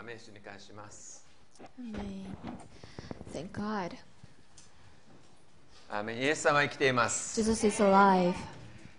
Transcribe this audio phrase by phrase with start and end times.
[0.00, 1.26] アメン主に感謝します。
[3.34, 3.90] Thank God.
[5.90, 7.38] アメンイエス様は生きています。
[7.38, 8.32] Jesus is alive.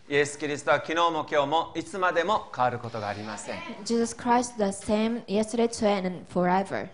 [0.08, 3.58] イエス・キリストは昨日も今日もいつまでも変わることがありません。
[3.84, 6.88] Jesus Christ the same yesterday, today, and forever.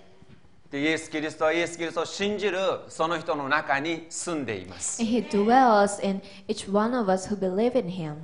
[0.71, 5.03] でイエス・キリストはイエス・キリストを信じるその人の中に住んでいます。
[5.03, 8.15] He dwells in each one of us who believe in Him.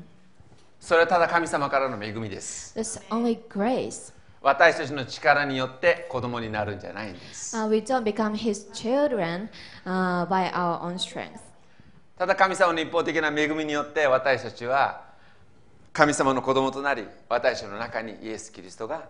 [0.80, 2.74] それはただ神様からの恵みです。
[2.80, 4.13] That's only grace.
[4.44, 7.56] 私たちの力によって子供になるんじゃないんです。
[7.56, 9.50] Uh, we don't become His children
[9.86, 11.40] uh, by our own strength.
[12.18, 15.02] ただ神様の一方的な恵みによって私たちは
[15.94, 19.08] 神様の子供となり私たちの中にイエス・キリストが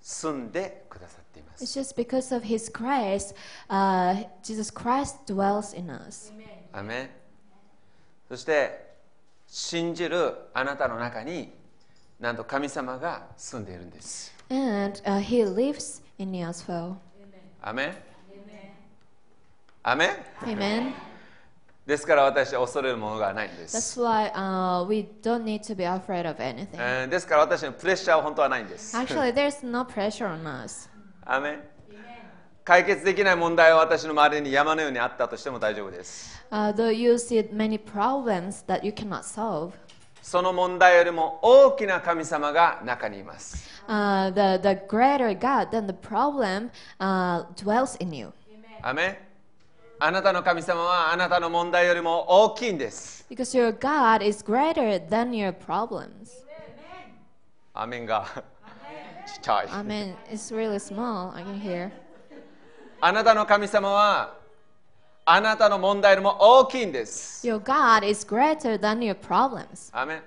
[0.00, 1.64] 住んでくださっています。
[1.64, 3.34] It's just because of His grace,
[3.68, 6.32] uh, Jesus Christ dwells in us.
[6.72, 7.10] アメン
[8.28, 8.94] そして
[9.48, 11.52] 信じるあなたの中に
[12.20, 14.37] なんと神様が住んでいるんです。
[14.49, 16.95] And uh, He lives in you as well.
[17.61, 17.93] アメン
[19.83, 20.09] アメン
[20.41, 20.93] Amen.
[21.85, 23.75] ですから私は恐れるものがないんです。
[23.75, 26.67] That's why uh, we don't need to be afraid of anything.
[26.75, 28.95] えーですから私のプレッシャーは本当はないんです。
[28.95, 30.89] Actually, there's no pressure on us.
[31.25, 31.59] アメン
[32.63, 36.41] 解決できない問題は私の周りに山のようにあったとしても大丈夫です。
[36.49, 39.71] Uh, though you see many problems that you cannot solve,
[40.28, 43.66] その問題よりも大きな神様が中にいます。
[43.88, 48.30] uh, the, the greater God than the problem uh, dwells in you.
[48.82, 49.16] アメン
[49.98, 53.24] あなたの神様はあなたの問題よりも大きいんです。
[53.30, 56.44] Because your God is greater than your problems.
[57.72, 58.26] アメンが
[59.26, 59.68] ちっちゃい。
[59.70, 61.90] I mean, it's really small, I can hear.
[63.00, 64.36] あなたの神様は
[65.30, 67.46] あなたの問題よりも大きいんです。
[67.46, 69.90] Your God is greater than your problems.
[69.92, 70.22] アメン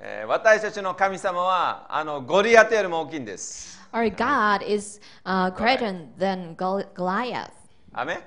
[0.00, 3.78] えー私たちの神様はあのゴリアテよりも大きいんです。
[3.92, 7.50] Our God is uh, greater than Gol- Goliath.
[7.92, 8.18] アメン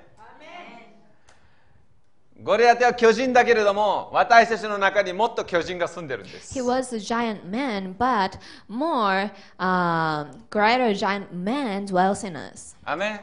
[2.44, 6.56] ゴリアテは巨人だけれども私たちの中にもっと巨人が住んでるんです。
[6.56, 12.76] He was a giant man, but more um, greater giant man dwells in us.
[12.84, 13.20] アメン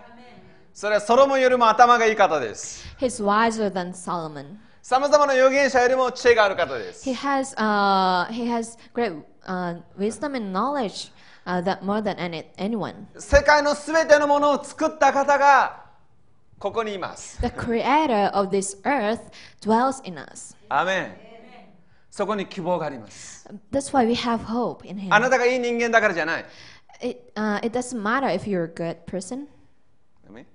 [0.73, 2.85] それはソロモンよりも頭がいい方です。
[2.99, 4.57] He's wiser than Solomon.
[4.81, 7.13] さまざまな預言者よりも知恵がある方です He。
[7.13, 9.13] has uh, he has great
[9.45, 11.11] uh, wisdom and knowledge
[11.45, 13.05] uh, that more than any, anyone.
[13.17, 15.85] 世界のすべてのものを作った方が
[16.57, 17.39] ここにいます。
[17.41, 19.19] The creator of this earth
[19.61, 20.55] dwells in us.
[20.69, 21.29] アメン
[22.09, 23.47] そこに希望があります。
[23.71, 25.29] That's why we have hope in あな him.
[25.29, 26.45] たがいい人間だからじゃない。
[27.01, 29.47] It, uh, it doesn't matter if you're a good person.
[30.27, 30.45] アメン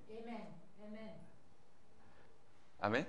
[2.84, 3.06] アメン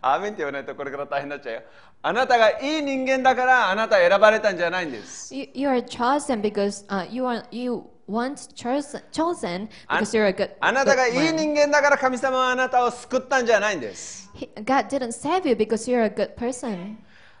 [0.00, 1.62] アメンって言わないとこれから大変になっちゃうよ。
[2.00, 5.34] あなたがいい人間だからあなたは選ばれたんじゃないんです。
[5.34, 14.30] You, you are chosen because uh, you are you once chosen because you're a good, あなたがいい.人間だから神様はあなたを救ったんじゃないんです。
[14.64, 16.94] God didn't save you because you're a good person.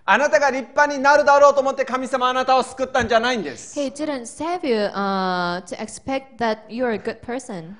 [0.04, 3.78] あなたが立派になるだろうと思って神様はあなたを救ったんじゃないんです。
[3.78, 7.76] He didn't save you uh, to expect that you're a good person.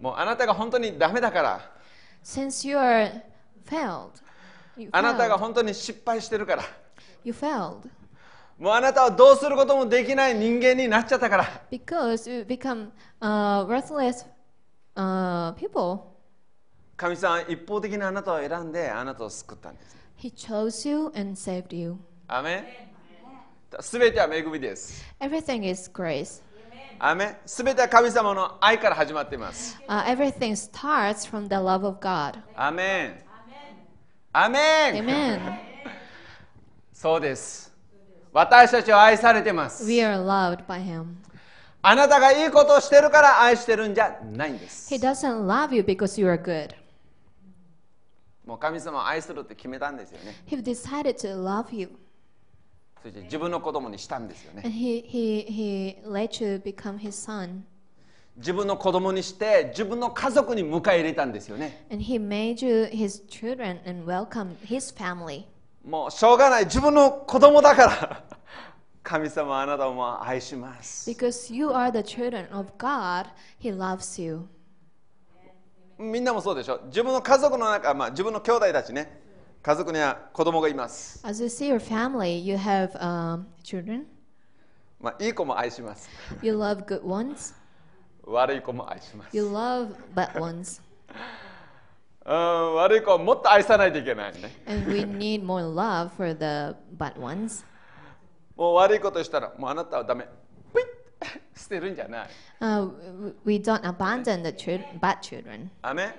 [0.00, 1.70] もうあなたが本当にダメだから、
[2.24, 3.22] Since you are
[3.66, 4.10] failed,
[4.76, 5.38] you あなたが failed.
[5.38, 6.62] 本当に失敗してるから、
[7.24, 7.88] You failed
[8.58, 14.26] もうあなたはどうすることもできない人間になっちゃったから、because you become uh, worthless
[14.96, 16.00] uh, people.
[16.96, 19.96] 神様は一方的にあなたを選んであなたを救ったんです。
[20.18, 21.96] He chose you and saved you.
[22.26, 22.88] アメン
[23.80, 25.04] すべては恵みです。
[25.20, 26.42] Everything is grace.
[27.00, 29.78] アメンすべては神様の愛から始まっています。
[29.88, 32.40] Uh, everything starts from the love of God.
[32.56, 33.14] アメン
[34.32, 35.58] アメン Amen.
[36.92, 37.72] そうです。
[38.32, 39.84] 私たちは愛されてます。
[39.86, 41.14] We are loved by Him.
[41.82, 44.92] あなたがいいことをしてるから愛してるんじゃないんです。
[44.92, 46.74] He doesn't love you because you are good.
[48.44, 50.34] もう神様を愛するって決めたんですよね。
[50.48, 51.90] He decided to love you.
[53.02, 54.62] そして自分の子供にしたんですよね。
[54.64, 57.62] And he, he, he let you become his son.
[58.36, 61.86] 自分の子供にして自分の家族に迎え入れたんですよね。
[61.90, 65.44] And he made you his children and welcomed his family.
[65.84, 68.24] もうしょうがない自分の子供だから
[69.02, 71.10] 神様はあなたを愛します。
[71.10, 73.26] Because you are the children of God,
[73.60, 74.46] he loves you.
[75.98, 79.20] みんなもそうでしょ自分の家族の中、まあ、自分の兄弟たちね
[79.62, 81.20] 家族には子供がいます。
[81.26, 84.04] As you see your family, you have um, children.
[85.00, 86.08] まあ、いい子も愛します。
[86.42, 87.54] You love good ones.
[88.24, 89.36] 悪い子も愛します。
[89.36, 90.82] You love bad ones.
[92.24, 94.54] うん悪い子はもっと愛さないといけないね。
[94.66, 97.64] And we need more love for the bad ones.
[98.56, 100.28] もう悪いことしたらもうあなたはダメ
[101.54, 102.28] 捨てるんじゃない
[102.60, 105.68] Uh, we don't abandon the chil- bad children.
[105.82, 106.14] アメン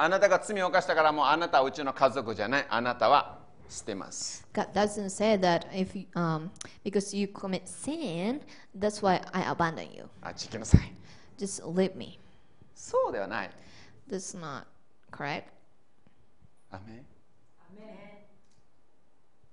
[0.00, 6.50] あなたが罪を犯したからもうあなたはうちの家族じゃないあなたは捨てます God doesn't say that if you, um,
[6.84, 8.40] because you commit sin,
[8.78, 10.08] that's why I abandon you.
[10.22, 10.92] あっち行きなさい
[11.36, 12.18] Just leave me.
[12.74, 13.50] そうではない
[14.08, 14.64] That's not
[15.10, 15.44] correct.
[16.70, 17.04] アメン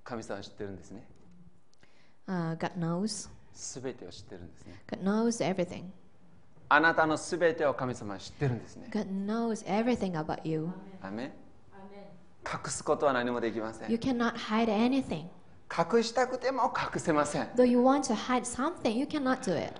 [0.03, 1.03] 神様は知ってるんですね
[2.27, 3.29] Uh, God knows.
[3.53, 5.85] すべてを知ってるんですね God knows everything.
[6.69, 10.69] あなたのすべてを神様は知ってるんですね God knows everything about you.
[11.01, 11.31] アメン
[12.45, 15.25] 隠すことは何もできません You cannot hide anything.
[15.75, 19.73] 隠したくても隠せません Though you want to hide something, you cannot do it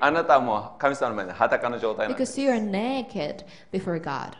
[0.00, 4.32] あなたはもう神様の前で裸の状態なんです because you are naked before God.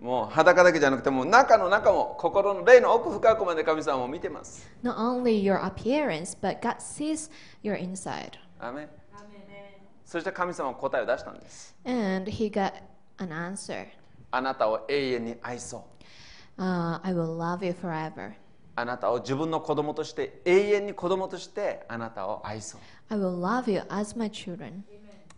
[0.00, 7.30] もう裸だけじゃなくてもう中の中も心の霊の奥深くまで神様を見てます Not only your appearance, but God sees
[7.62, 8.32] your inside.
[8.60, 8.88] アメン
[10.04, 12.72] そして神様は答えを出したんです And He got
[13.18, 13.86] an answer
[14.30, 15.84] あなたを永遠に愛そ
[16.58, 18.32] う uh, I will love you forever.
[18.76, 24.82] あなたを自分の子供として永遠に子供としてあなたを愛そう I will love you as my children.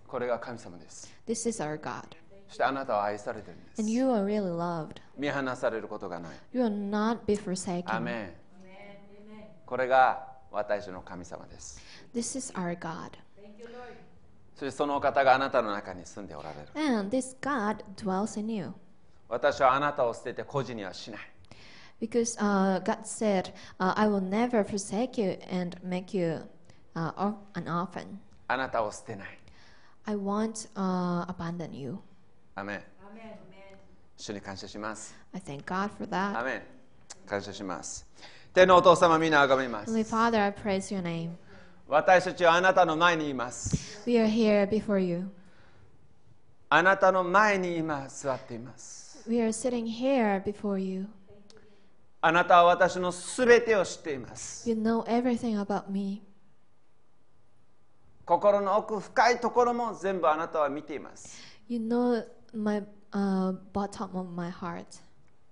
[0.09, 2.03] これが神様です This is our God.
[2.49, 5.01] そしてあなたは愛されてるんです And you are really loved.
[5.19, 8.01] 見放されることがない You will not be ア forsaken.
[8.01, 8.47] メン
[9.67, 11.81] これが私の神様です
[12.15, 13.11] This is our God.
[14.57, 16.69] そしてそのお方があなたの中に住んでおられる
[16.99, 18.73] And this God dwells in you.
[19.29, 21.21] 私はあなたを捨てて孤児にはしない
[22.01, 26.43] Because uh, God said, uh, I will never forsake you and make you
[26.95, 28.19] uh, or- an orphan.
[28.49, 29.39] あなたを捨てない
[30.05, 31.99] I won't uh, abandon you.
[32.55, 32.83] アメン
[34.17, 36.45] 主に感謝します I thank God for ア that.
[36.45, 36.63] メン
[37.29, 38.07] 感謝します
[38.55, 41.31] 天のお父様みんなあがめま Holy す Father, I praise your name.
[41.89, 45.29] 私たちはあなたの前にいます We are here before you.
[46.69, 51.07] あなたの前に今座っています We are sitting here before you.
[52.21, 56.23] あなたは私のすべてを知っています You know everything about me.
[58.25, 61.39] 心の奥深いところも全部あなたは見ています
[61.69, 64.85] You know my uh, bottom of my heart.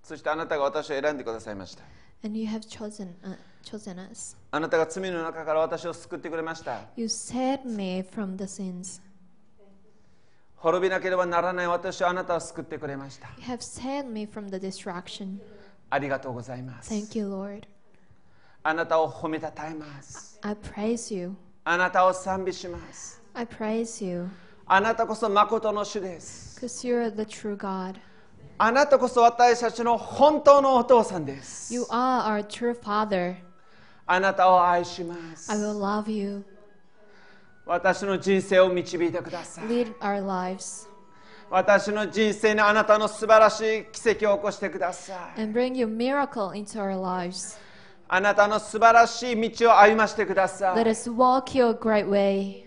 [0.03, 1.83] そしてあなたが私を選んでくださいました
[2.25, 4.37] And you have chosen, uh, chosen us.
[4.51, 9.01] あなたが罪の中から私を救ってくれました You saved me from the sins.
[10.57, 15.39] 滅びなければならない私をあなたは救ってくれました You have saved me from the destruction.
[15.89, 17.63] ありがとうございます Thank you, Lord.
[18.63, 21.35] あなたを褒めたたえます I praise you.
[21.63, 24.27] あなたを賛美します I praise you
[24.67, 27.95] あなたこそ誠の主です because you're the true God.
[28.57, 33.35] あなたこそ私たちの本当のお父さんです You are our true Father.
[34.07, 36.43] あなたを愛しま I す will love you.
[37.65, 40.87] 私の人生を導いてください Lead our lives
[41.49, 47.57] 私の人生にあなたの素晴らしい奇跡を起こしてください and bring your miracle into our lives.
[48.07, 52.65] あなたの素晴らしい道を歩ましてくださ Let い us walk your great way.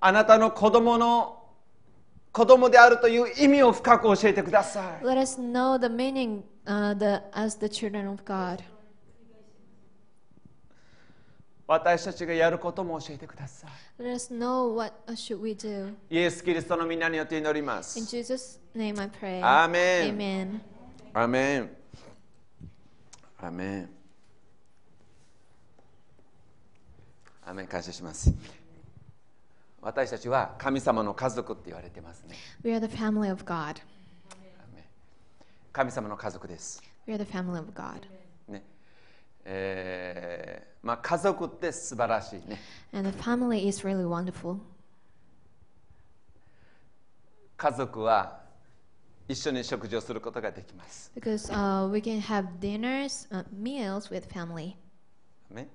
[0.00, 1.38] あなたの子供の
[2.32, 8.62] 子供であるという意味を深く教えてください Let us know the meaning uh, the, as the children of God.
[11.72, 13.66] 私たちがやることも教えてくださ
[13.98, 15.94] Let us know what uh, should we do.
[16.10, 19.40] いイエス・キリストのみんなによって祈りま In す Jesus' name I pray.
[19.42, 20.60] アーメン Amen.
[21.14, 21.70] アメン
[23.40, 23.90] アメン
[27.46, 28.32] アメン感謝します
[29.80, 33.76] 私たちは神様の家族って言われてますね We are the family of God.
[35.72, 38.02] 神様の家族です We are the family of God.
[39.44, 42.60] ねえーまあ、家族って素晴らしいね
[42.92, 44.58] And the family is really wonderful.
[47.56, 48.40] 家族は
[49.28, 54.74] 一緒に食事をすることができます Because uh, we can have dinners, uh, meals with family.
[55.50, 55.68] ね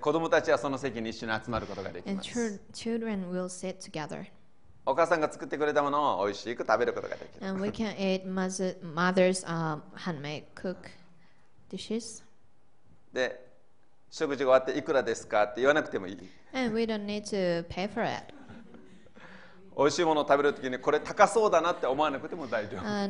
[0.00, 4.24] 子供たちはその席に一緒に集まることができ And ます chil- children will sit together.
[4.86, 10.76] お母さんが作ってくれたものを美味しく食べることができる And we can eat mother, mother's um, handmade cook
[11.70, 12.22] dishes.
[13.12, 13.52] で
[14.10, 16.18] 食事が終わっていくらですかって言わなくてもいい。
[16.52, 17.88] And we don't need to pay
[19.76, 22.80] 美味しいもの食べるときにこれ高そうだなって思わなくても大丈夫。
[22.80, 23.08] Uh,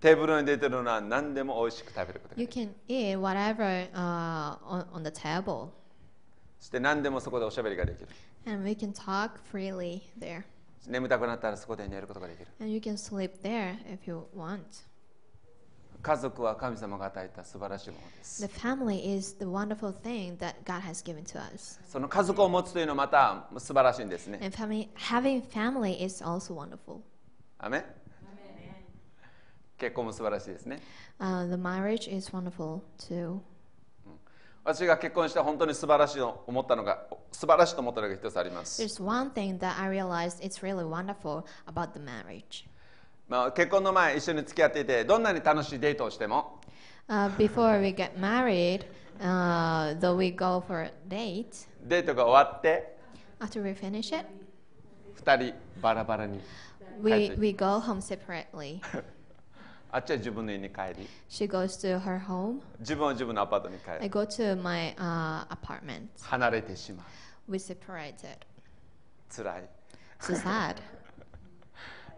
[0.00, 2.62] テーブルに出てるのは何でも美味しく食べることができる。
[2.62, 3.88] You can eat whatever、
[6.60, 8.08] そして何でもそこでおしゃべりができる。
[10.88, 12.46] 眠たくなったらそこで寝ることができる。
[16.04, 21.80] 家族は神様が与えた素晴らしいものです The family is the wonderful thing that God has given to us.
[21.88, 27.00] その家族を持つというのはまた素晴らしいんですね And family, having family is also wonderful.
[27.58, 27.84] アメン
[29.78, 30.82] 結婚も素晴らしいですね
[31.18, 33.38] Uh, the marriage is wonderful too.
[34.62, 42.66] 私が結婚して本当に素晴らしいと思ったのが素晴らしいと思ったのが一つあります、There's one thing that I realized it's really wonderful about the marriage.
[43.28, 46.60] まあ、結婚の前一緒に付き合っていてどんなに楽しいデートをしても
[47.06, 48.86] Uh, before we get married,
[49.20, 52.96] uh, though we go for a date, デートが終わって
[53.40, 54.24] after we finish it,
[55.22, 56.40] 2人バラバラに
[57.02, 58.80] we, we go home separately.
[59.90, 62.60] あっちは自分の家に帰り She goes to her home.
[62.80, 66.08] 自分は自分のアパートに帰 I り go to my uh, apartment.
[66.22, 67.02] 離れてしま
[67.48, 68.38] う We separated.
[69.28, 69.68] 辛い
[70.20, 70.76] So sad.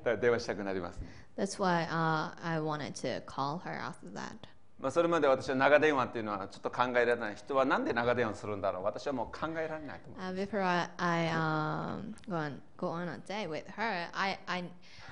[0.07, 4.37] だから電話したくなりますね、That's why uh, I wanted to call her after that.
[4.79, 14.39] まあ、それまで私は長電話っていうのはちょっと考えられない人はなんで長電話するんだろう私はもう考えられないと思う Uh, before I, I um, go, on, go on a date with her, I,
[14.47, 14.65] I,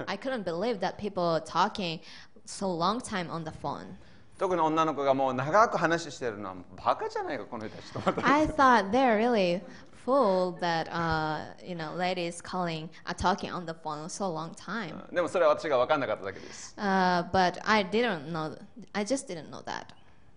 [0.06, 2.00] I couldn't believe that people talking
[2.44, 3.96] so long time on the phone.
[4.38, 9.62] 特に女の子がもう長く話してるのはバカじゃないかこの人たちと I thought they're really
[10.05, 15.03] fool that uh, you know ladies calling are talking on the phone so long time.
[15.13, 18.57] でもそれは私が分かんなかっただけです Uh, but I didn't know.
[18.93, 19.85] I just didn't know that.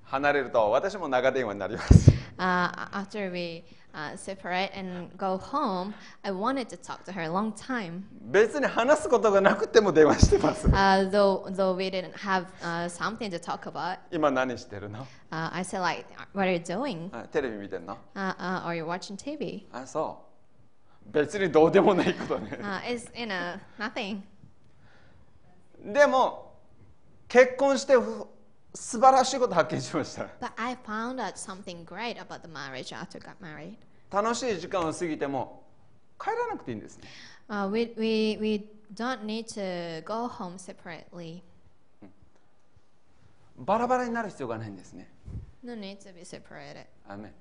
[0.04, 3.62] 離 れると私も長電話になります Uh, after we
[3.96, 5.92] uh, separate and go home,
[6.24, 8.04] I wanted to talk to her a long time.
[8.30, 15.62] 別に話すことがなくても電話してます Uh, though though we didn't have uh, something to talk about, 今何してるの uh, I
[15.64, 17.08] said like, "What are you doing?
[17.12, 20.18] あテレビ見てんの Uh, uh, are you watching TV?" あそ
[21.08, 24.20] う別にどうでもないことね Uh, it's you know nothing.
[25.84, 26.52] でも
[27.28, 28.26] 結婚してふ
[28.74, 33.76] 素晴らしいこと発見しました But I found out something great about the marriage after I got married.
[34.11, 35.63] 楽しい時間を過ぎても
[36.19, 37.03] 帰らなくていいんですね
[37.49, 41.41] Uh, we, we, we don't need to go home separately.
[43.57, 45.09] バラバラになる必要がないんですね
[45.63, 46.85] No need to be separated.
[47.07, 47.31] アーメン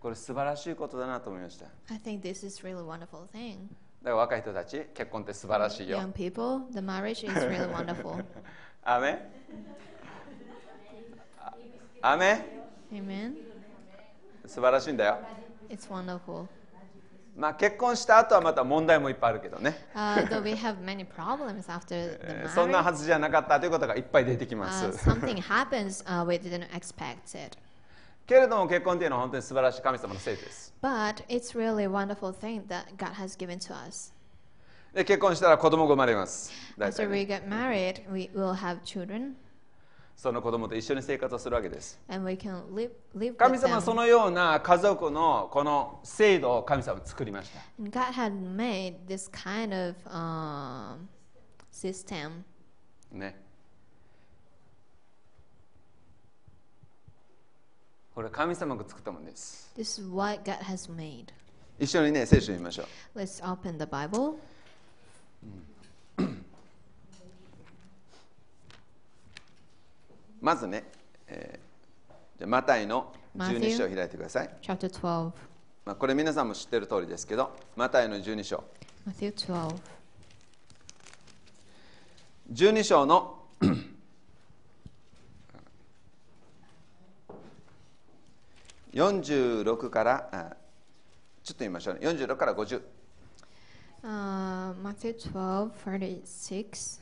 [0.00, 3.56] これ素晴らしいことだなと思いましただか I think this is really wonderful thing.
[4.02, 8.22] ら若い人たち結婚って素晴らしいよ Young people, the marriage is really wonderful.
[8.84, 9.18] アーメン
[12.02, 12.44] アーメン
[12.92, 13.34] Amen.
[14.46, 15.18] 素晴らしいんだよ
[15.72, 16.46] It's wonderful.
[17.34, 25.40] まあ結婚した後はまた問題もいっぱいあるけどね Uh, though we have many problems after the えーそんな marriage, はずじゃなかったということがいっぱい出てきま uh, す something
[25.40, 27.56] happens uh, we didn't expect it.
[28.26, 34.12] けれども結婚っていうのは本当に素晴らしい神様のせいです But it's really a wonderful thing that God has given to us.
[34.92, 39.36] で結婚したら子供が生まれます大 After we get married, we will have children
[40.16, 41.98] その子供と一緒に生活するわけです。
[43.36, 47.60] 神様はそのような家族のこの制度を神様は作りました。
[53.10, 53.36] ね。
[58.14, 59.72] これは神様が作ったものです。
[61.80, 62.86] 一緒にね、聖書を見ましょう。
[65.42, 65.71] うん
[70.42, 70.84] まずね、
[71.28, 71.62] えー
[72.38, 75.30] じゃあマタイの12章を開いてください、Chapter 12.
[75.84, 78.64] まあ、これ皆さんも知ってる通りですけどマタイの12章。
[79.08, 79.76] Matthew 12.
[82.52, 83.06] 12章。
[83.06, 83.38] の
[88.92, 90.56] 46からあ
[91.44, 92.00] ちょっと見ましょうね。
[92.02, 92.80] 46から50
[94.04, 97.00] Uh, Matthew 12, 36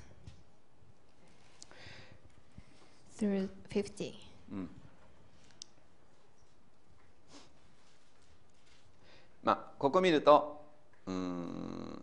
[3.20, 4.14] through 50.
[9.42, 10.64] まあここ見ると
[11.06, 12.02] うーん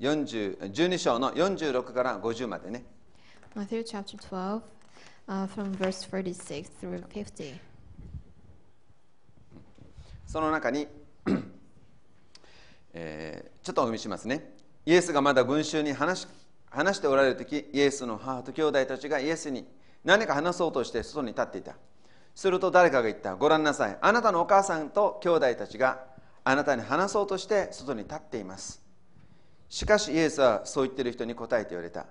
[0.00, 2.84] 40 12章の46から50までね
[3.54, 4.62] Matthew chapter 12,
[5.28, 7.54] uh, from verse 36 through 50.
[10.26, 10.88] その中に、
[12.92, 14.52] えーちょっとお読みしますね。
[14.84, 16.26] イエスがまだ群衆に話し
[16.68, 19.64] 話しておられる時、イエスの母と兄弟たちがイエスに
[20.04, 21.74] 何か話そうとして外に立っていた。
[22.34, 23.36] すると誰かが言った。
[23.36, 23.98] ご覧なさい。
[24.00, 26.04] あなたのお母さんと兄弟たちが
[26.44, 28.82] あなたに話そうとして外に立っています。
[29.68, 32.06] しかしイエスはそう言っている人に答えて言われた。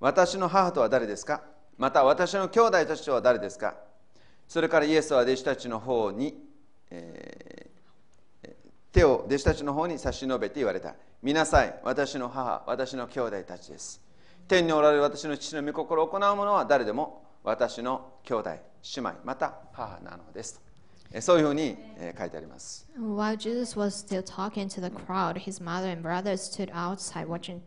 [0.00, 1.42] 私の母とは誰ですか？
[1.76, 3.74] また私の兄弟たちとは誰ですか？
[4.46, 6.38] それからイエスは弟子たちの方に、
[6.90, 7.74] えー
[8.92, 10.94] 手を弟子たちの方に差し伸べて言われた。
[11.20, 14.00] 見なさい、私の母、私の兄弟たちです。
[14.46, 18.59] 天におられる私の父の御心を行う者は誰でも私の兄弟姉
[19.01, 20.61] 妹また母なのです
[21.11, 27.61] えそういうふうにえー書いてあります While Jesus was still talking to the crowd, his mother and brothers stood outside watching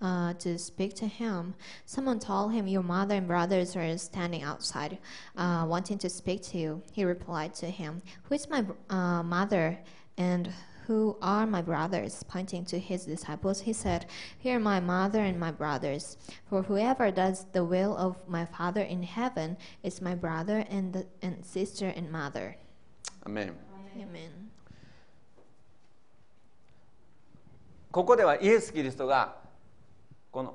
[0.00, 1.54] uh, to speak to him.
[1.86, 4.98] Someone told him, Your mother and brothers are standing outside
[5.36, 6.82] uh, wanting to speak to you.
[6.92, 9.78] He replied to him, Who is my br- uh, mother
[10.18, 10.50] and
[10.86, 12.24] who are my brothers?
[12.28, 14.06] Pointing to his disciples, he said,
[14.38, 16.16] Here are my mother and my brothers.
[16.48, 21.06] For whoever does the will of my Father in heaven is my brother and, the,
[21.22, 22.56] and sister and mother.
[23.24, 23.54] アメン
[23.96, 24.30] Amen.
[27.92, 29.36] ここではイエス・キリストが
[30.30, 30.54] この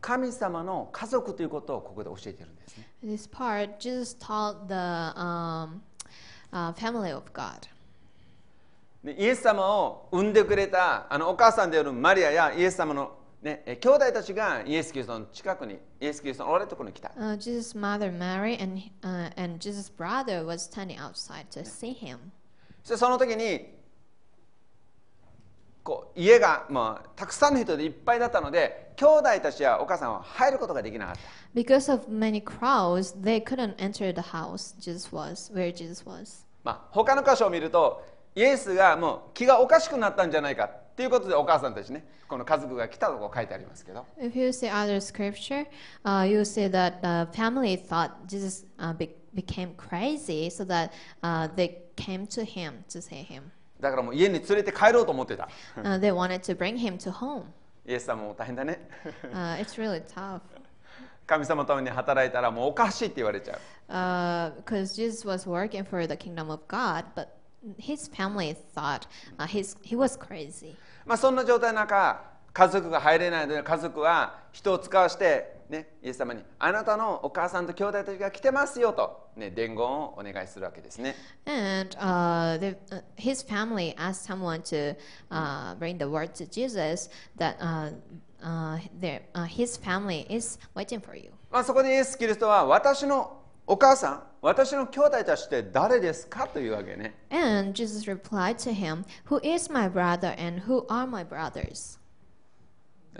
[0.00, 4.74] 神様の家族ということをここで教えているんですね In this part, Jesus taught the
[5.18, 5.82] um,
[6.52, 7.68] uh, family of God.
[9.03, 21.93] でイエス様を産んでくれたあのお母さんであるマリアやイエス様の、ね、え兄弟たちがイエス・キリストの近くにイエス・キリストのおられるところに来た Uh, Jesus' mother Mary and uh, and Jesus' brother was standing outside to see
[21.93, 22.17] him.
[22.83, 23.79] そしてその時に
[25.83, 31.21] こう家が、まあ、たくさんの人でいっぱいだったので兄弟たちやお母さんは入ることができなかった
[31.55, 36.45] Because of many crowds, they couldn't enter the house Jesus was, where Jesus was.
[36.63, 38.03] まあ、他の箇所を見ると
[38.39, 45.65] イエスがもう気がおかしくなったんじゃないかっていうことでお母さんたちねこの家族が来たとこ書いてありますけど If you see other scripture,
[46.05, 50.91] uh, you see that the family thought Jesus uh, be- became crazy, so that
[51.21, 53.41] uh, they came to him to see him.
[53.81, 57.43] だからもう家に連れて帰ろうと思ってた Uh, they wanted to bring him to home.
[57.85, 58.79] イエス様も大変だね
[59.33, 60.39] Uh, it's really tough
[61.27, 63.59] 神様のために働いたらもうおかしいって言われちゃう
[64.65, 67.27] because Jesus was working for the kingdom of God, but
[67.77, 70.75] his family thought uh, he's, he was crazy.
[71.05, 72.21] まあそんな状態の中
[72.53, 84.95] 家族が入れないので家族は人を使わして、ね、イエス様にあなたのお母さんと兄弟たちが来てますよと、ね、伝言をお願いするわけですね And uh, the, uh, his family asked someone to
[85.31, 87.91] uh, bring the word to Jesus that uh,
[88.43, 91.31] uh, their, uh, his family is waiting for you.
[91.51, 93.37] まあ、そこでイエス・キリストは私の
[93.71, 101.99] お母さん私の兄弟たちって誰ですかというわけね And Jesus replied to him, Who is my brother and who are my brothers?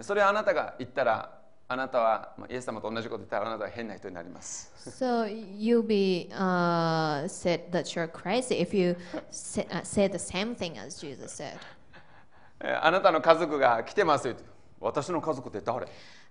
[0.02, 8.96] それをあなたが言ったらあなたはまあイエス様と同じこと言ったらあなたは変な人になります So you'll be uh, said that you're crazy if you
[9.30, 11.60] say, uh, say the same thing as Jesus said.
[12.62, 14.34] えーあなたの家族が来てますよ
[14.82, 15.86] 私の家族って誰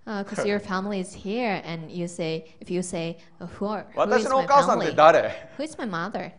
[0.08, 4.02] Because your family is here, and you say, if you say, uh, who, are, who
[4.02, 4.96] 私 is のお my 母さんって family?
[4.96, 6.32] 誰 Who is my mother?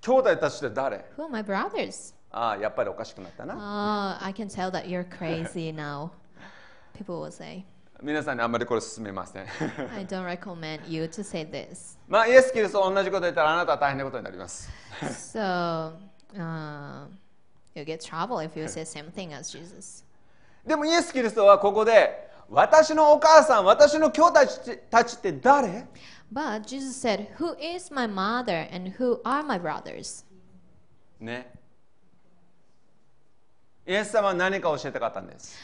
[0.00, 2.14] 兄弟たちって誰 Who are my brothers?
[2.32, 6.10] ああやっぱりおかしくなったな Oh, I can tell that you're crazy now.
[6.96, 7.64] People will say.
[8.02, 9.46] 皆さんにあんまりこれ勧めません
[9.94, 11.98] I don't recommend you to say this.
[12.08, 14.70] まあイエス・キリストと同じこと言ったらあなたは大変なことになります
[15.02, 15.92] So
[16.38, 17.06] uh,
[17.74, 20.04] you get trouble if you say same thing as Jesus.
[20.66, 24.39] でもイエス・キリストはここで 私のお母さん私の兄弟
[24.89, 25.87] たちって誰
[26.33, 30.25] But Jesus said, Who is my mother and who are my brothers?
[31.19, 31.51] ね
[33.87, 35.55] イエス様は何かを教えたかったんです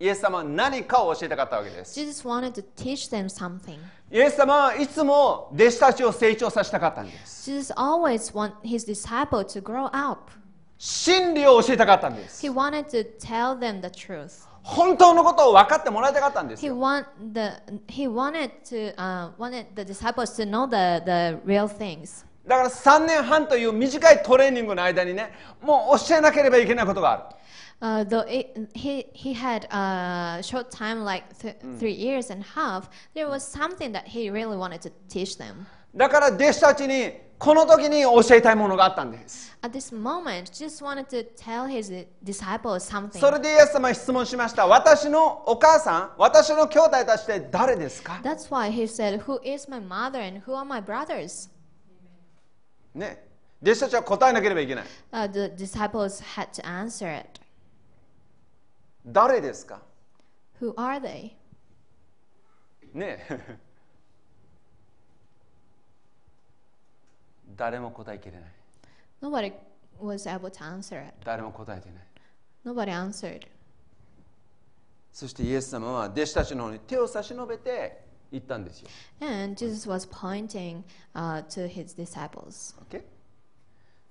[0.00, 3.78] イエス様は何かを教えたかったわけです Jesus wanted to teach them something.
[4.10, 10.32] イエス様はいつも弟子たちを成長させたかったんです Jesus always want his disciple to grow up.
[10.78, 14.48] 真理を教えたかったんです He wanted to tell them the truth.
[14.62, 17.40] 本当のことを分かってもらいたかったんです He よ want the
[17.88, 22.24] he wanted to uh, wanted the disciples to know the, the real things.
[22.46, 27.22] だから3年半という短いトレーニングの間にねもう教えなければいけないことがある
[27.84, 32.44] Uh, though it, he he had a short time, like th- three years and a
[32.44, 35.66] half, there was something that he really wanted to teach them.
[35.92, 37.12] だから弟子たちに
[37.42, 43.18] この時に教えたいものがあったんです At this moment, just wanted to tell his disciples something.
[43.18, 51.50] それでイエス様は質問しました私のお母さん私の兄弟たちって誰ですか That's why he said, "Who is my mother and who are my brothers?"
[52.94, 53.26] ね
[53.60, 57.40] 弟子たちは答えなければいけない Uh, the disciples had to answer it.
[59.04, 59.82] 誰ですか
[60.60, 61.32] Who are they?
[62.94, 63.26] ね
[67.56, 68.42] 誰も答えきれない
[69.22, 69.52] Nobody
[70.00, 71.14] was able to answer it.
[71.24, 72.04] 誰も答えていない
[72.64, 73.46] Nobody answered.
[75.12, 78.88] そしてイエス様は弟子たちの方に手を差し伸べて言ったんですよ
[79.20, 80.82] And Jesus was pointing
[81.14, 82.74] uh, to his disciples.
[82.90, 83.02] OK?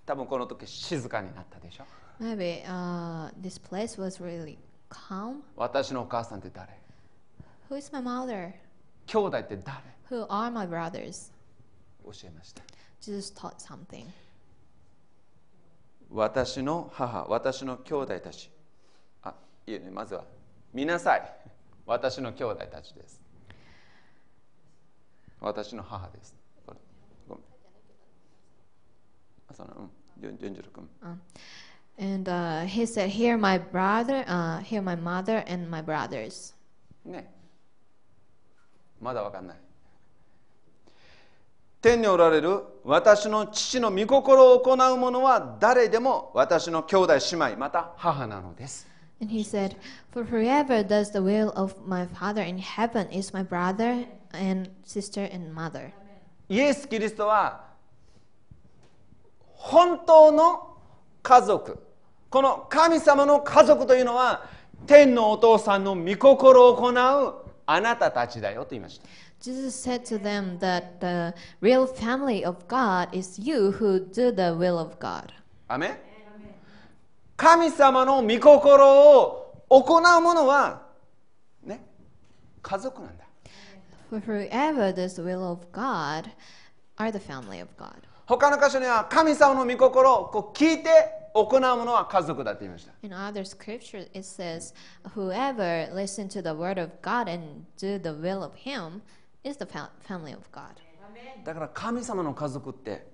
[0.05, 1.85] 多分この時静かになったでしょ
[2.19, 4.57] Maybe uh, this place was really
[4.89, 5.41] calm.
[5.55, 6.69] 私のお母さんって誰
[7.69, 8.53] Who is my mother?
[9.07, 9.77] 兄弟って誰
[10.11, 11.31] Who are my brothers?
[12.03, 12.61] 教えました
[13.01, 14.05] Jesus taught something.
[16.13, 18.51] 私の母私の兄弟たち
[19.23, 19.33] あ
[19.65, 20.25] いいねまずは
[20.73, 21.33] 見なさい
[21.85, 23.21] 私の兄弟たちです
[25.39, 26.35] 私の母です
[27.27, 27.43] ごめん
[29.49, 29.89] あその
[30.21, 30.63] うん46
[31.01, 31.21] うん
[31.99, 36.55] And uh, he said, Hear my brother, uh, hear my mother and my brothers.
[37.05, 37.31] ね
[38.99, 39.57] まだわかんない
[41.81, 48.87] 天におられる私の父の御心を行う者は誰でも私の兄弟姉妹また母なのです
[49.21, 49.75] And he said,
[50.11, 55.29] For whoever does the will of my Father in heaven is my brother and sister
[55.31, 55.91] and mother.
[56.49, 57.65] イエス・キリストは
[59.53, 60.75] 本当の
[61.21, 61.77] 家族
[62.29, 64.45] この神様の家族というのは
[64.87, 69.07] 天のお父さんの御心を行うあなたたちだよと言いました
[69.40, 74.56] Jesus said to them that the real family of God is you who do the
[74.58, 75.32] will of God.
[75.68, 75.98] アメン
[77.36, 80.82] 神様の御心を行う者は
[81.62, 81.84] ね
[82.62, 83.24] 家族なんだ
[84.08, 86.30] For whoever does the will of God
[86.96, 88.02] are the family of God.
[88.26, 90.88] 他の箇所には神様の御心をこう聞いて
[91.34, 94.72] 行う者は家族だと言いました In other scriptures, it says,
[95.14, 99.02] Whoever listen to the word of God and do the will of Him
[99.43, 100.75] is the fa- family of God.
[101.43, 103.05] だから神様の家族って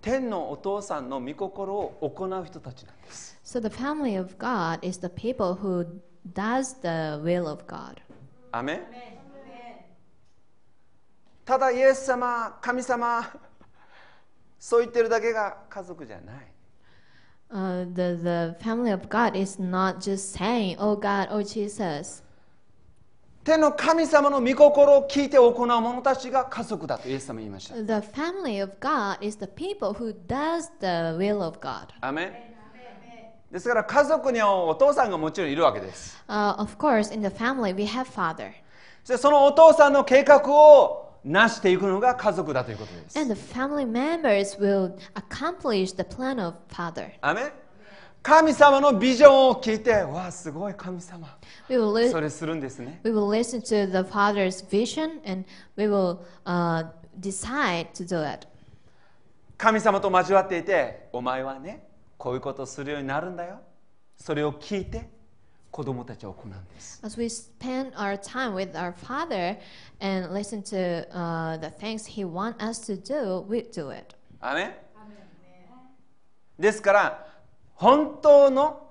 [0.00, 5.86] 天のお父さんの御心を行う人たちなんです So the family of God is the people who
[6.32, 7.96] does the will of God.
[8.52, 8.82] アメン
[11.44, 13.22] ただイエス様神様
[14.58, 16.36] そう言ってるだけが家族じゃない
[17.50, 22.22] Uh, the, the family of God is not just saying, Oh God, oh Jesus.
[23.48, 31.86] 天の神様の御心を聞いて行う者たちが家族だとイエス様言いました The family of God is the people who does the will of God.
[32.02, 32.32] アメン
[33.50, 38.50] ですから家族にはお父さんがもちろんいるわけです Uh, of course, in the family, we have father.
[39.02, 47.12] そしてそのお父さんの計画を成していくのが家族だということです And the family members will accomplish the plan of father.
[47.22, 47.52] アメン
[48.22, 51.36] 神様のビジョンを聞いてわあすごい神様
[51.70, 55.44] We will, li- それするんですね we will listen to the father's vision and
[55.76, 56.86] we will uh,
[57.20, 58.46] decide to do it.
[59.56, 61.84] 神様と交わっていてお前はね
[62.16, 63.60] こういうことをするようになるんだよ
[64.16, 65.08] それを聞いて
[65.70, 69.56] 子供たちは行うんです As we spend our time with our father
[70.00, 74.14] and listen to uh, the things he wants us to do, we do it.
[74.40, 74.74] アメン
[76.58, 77.24] ですから
[77.78, 78.88] 本当の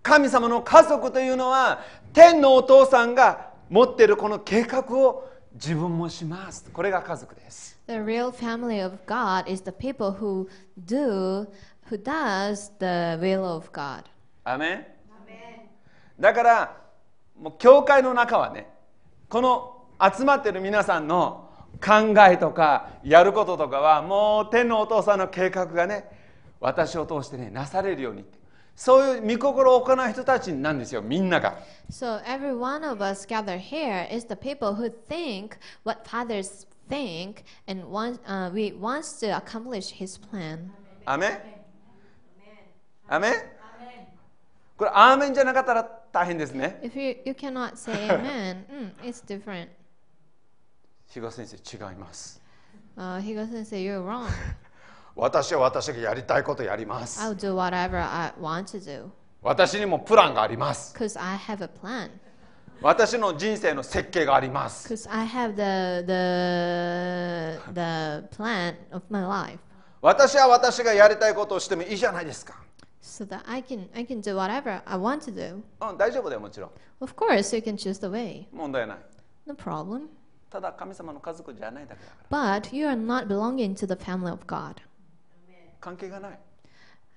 [0.00, 1.80] 神様の家族というのは
[2.12, 6.70] 天のお父さんが持っているこの計画を自分もします。
[6.72, 7.76] これが家族です。
[7.88, 10.48] The real family of God is the people who
[10.86, 11.48] do,
[11.90, 14.04] who does the will of God.
[14.44, 14.86] アメン
[16.20, 16.76] だから
[17.36, 18.68] もう教会の中はね
[19.28, 19.84] この
[20.16, 21.50] 集まってる皆さんの
[21.84, 26.17] 考えとかやることとかはもう天のお父さんの計画がね
[26.60, 28.24] 私を通してねなされるように
[28.74, 31.58] そういう御心を行う人たちなんですよみんなが
[31.90, 37.44] So every one of us gathered here is the people who think what fathers think
[37.66, 40.70] and want, uh, we wants to accomplish his plan.
[41.04, 41.40] アメン
[43.08, 43.32] アメン
[44.76, 49.68] これアーメンじゃなかったら大変ですね If you, you cannot say amen, mm, it's different.
[51.08, 52.40] 東先生違います
[52.96, 54.26] Uh, he goes and say, you're wrong.
[55.20, 59.10] 私は私がやりたいことやります I'll do whatever I want to do
[59.42, 62.10] 私にもプランがあります because I have a plan.
[62.80, 69.58] 私の人生の設計があります Because I have the, the, the plan of my life.
[70.00, 72.54] 私は私がやりたいことをしてもいいじゃないですか
[73.02, 75.60] So that I can, I can do whatever I want to do.
[75.90, 78.46] うん大丈夫だよもちろん Of course, you can choose the way.
[78.52, 78.98] 問題ない
[79.46, 80.02] No problem.
[80.48, 84.76] ただ神様の家族じゃないだけだから But you are not belonging to the family of God.
[85.80, 86.38] 関係がない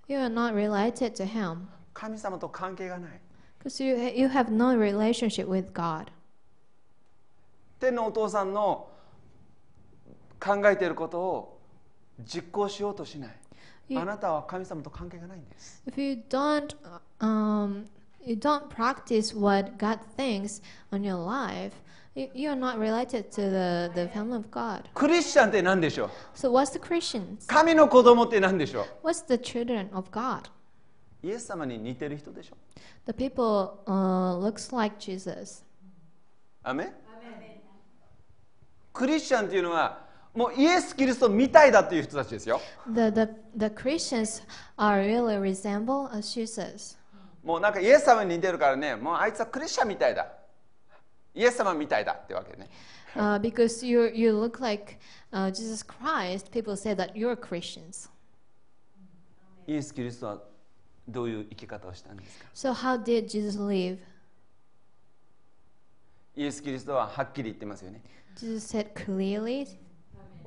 [0.07, 1.65] You are not related to Him.
[1.93, 3.11] 神様と関係がない
[3.63, 6.07] Because you, you have no relationship with God.
[7.79, 8.89] 天のお父さんの
[10.39, 11.59] 考えていることを
[12.19, 13.35] 実行しようとしない
[13.89, 16.75] You- あなたは神様と関係がないんです If you don't,
[17.19, 17.85] um,
[18.23, 21.73] you don't practice what God thinks on your life,
[22.14, 24.84] you, you are not related to the, the family of God.
[24.94, 27.46] クリスチャンって何でしょう So what's the Christians?
[27.46, 30.48] 神の子供って何でしょ What's the children of God?
[31.22, 32.56] うイエス様に似てる人でしょ
[33.06, 35.64] The people uh, looks like Jesus.
[36.62, 36.92] アメン
[38.92, 44.42] クリスチャンっていうのはもうイエス・キリストみたいだっていう人たちですよ The, the, the Christians
[44.76, 46.98] are really resemble as Jesus.
[47.44, 50.26] もうなんかイエス様に似てるからねもうあいつはクリスチャンみたいだ
[51.33, 52.69] イエス様みたいだってわけね。
[59.67, 60.41] イエス・キリストは
[61.07, 63.97] どういう生き方をしたんですか？So, how did Jesus live?
[66.35, 68.01] イエス・キリストははっきり言ってますよね。
[68.35, 69.67] Jesus said clearly,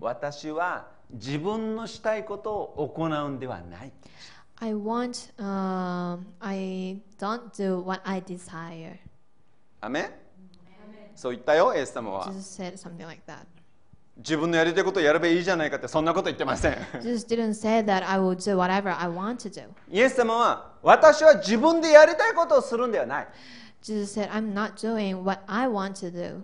[0.00, 3.92] 私は自分のしたいことを行うんではない。
[4.56, 8.96] I want,、uh, I don't do what I desire.
[9.80, 10.23] アメ
[11.14, 13.44] そう言ったよイエス様は Jesus said something like that.
[14.16, 19.68] 自分のやりたいことをやればいいじゃないかってそんなこと言ってません Jesus didn't say that I will do whatever I want to do.
[19.90, 23.28] イエス様は私は自分でやりたいことをするんではない
[23.82, 26.42] Jesus said, I'm not doing what I want to do.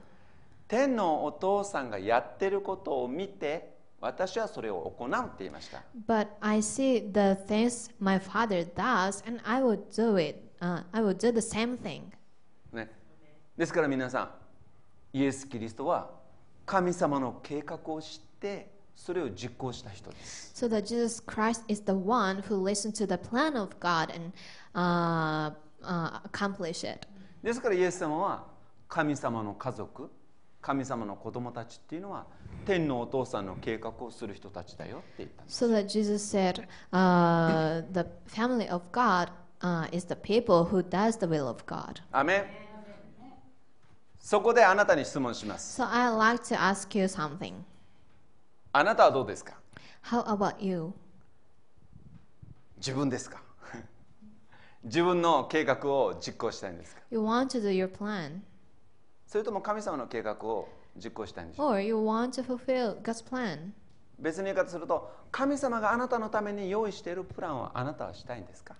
[0.67, 10.41] 天のお父さんがやってることを見て私はそれを行うって言いました But I see the things my father does, and I will do it.
[10.61, 12.03] Uh, I will do the same thing.
[12.73, 12.91] ね、
[13.57, 14.31] ですから皆さん
[15.13, 16.11] イエス・キリストは
[16.67, 24.33] 神様の計画を知ってそれを実行した人です So that Jesus Christ is the one who listened to the plan of God and
[24.75, 27.07] uh, uh, accomplish it.
[27.43, 28.45] ですからイエス様は
[28.89, 30.11] 神様の家族
[30.61, 32.27] 神様の子供たちっていうのは
[32.67, 39.31] 天のお父さんの計画をする人たちだよって言ったんです So that Jesus said, uh, the family of God
[39.63, 42.03] uh, is the people who does the will of God.
[42.13, 42.70] アメン
[44.31, 45.83] そこであなたに質問します。
[45.83, 47.53] So I'd like to ask you something.
[48.73, 49.55] あなたはどうですか
[50.05, 50.93] ？How about you?
[52.77, 53.43] 自分ですか？
[54.85, 58.39] 自分の計画を実行したいんですか？You want to do your plan,
[59.27, 63.71] それとも神様の計画を実行したいんでしょう or you want to fulfill God's plan?
[64.21, 68.77] 別に言い方すると神様があなたのために用意しているプランをあなたはしたいんですか？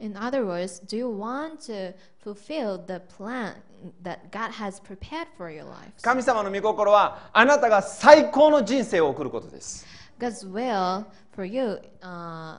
[0.00, 3.54] In other words, do you want to fulfill the plan
[4.02, 5.90] that God has prepared for your life?
[6.02, 9.84] 神様の御心はあなたが最高の人生を送ることです
[10.20, 12.58] God's will for you, uh,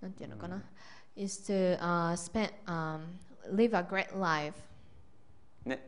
[0.00, 0.62] なんていうのかな
[1.16, 3.00] is to uh, spend, um,
[3.50, 4.54] live a great life.
[5.64, 5.80] ね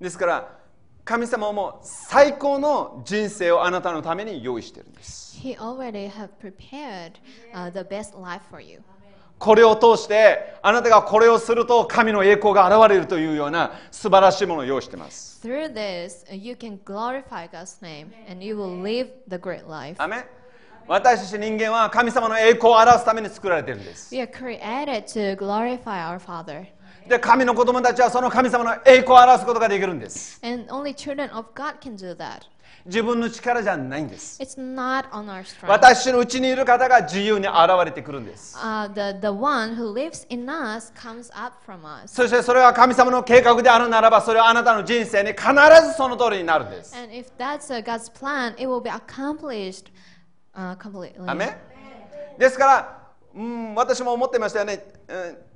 [0.00, 0.58] ですから
[1.04, 7.14] 神様はもう最高の人生をあなたのために用意しているんです He already have prepared
[7.52, 8.80] uh, the best life for you.
[9.39, 19.67] これを通してあなたがこれをすると神の栄光が現れるというような素晴らしいものを用意しています Through this, uh, you can glorify God's name and you will live the great
[19.69, 20.01] life.
[20.01, 20.23] アメン
[20.87, 26.65] 私たち人間は神様の栄光を表すために作られているんです We are created to glorify our Father.
[27.07, 32.41] で神の子供たちはその神様の栄光を表すことができるんです And only children of God can do that.
[32.87, 34.41] 自分の力じゃないんです。
[34.41, 35.67] It's not on our strength.
[35.67, 38.57] 私のうちにいる方が自由に現れてくるんです。
[38.57, 42.07] Uh, the, the one who lives in us comes up from us.
[42.07, 45.43] そしてそれは神様の計画であるならばそれはあなたの人生に必
[45.85, 46.95] ずその通りになるんです。
[46.95, 49.91] And if that's uh, God's plan, it will be accomplished
[50.55, 51.29] uh, completely.
[51.29, 55.47] アメンですから、うん、私も思ってましたよね、うん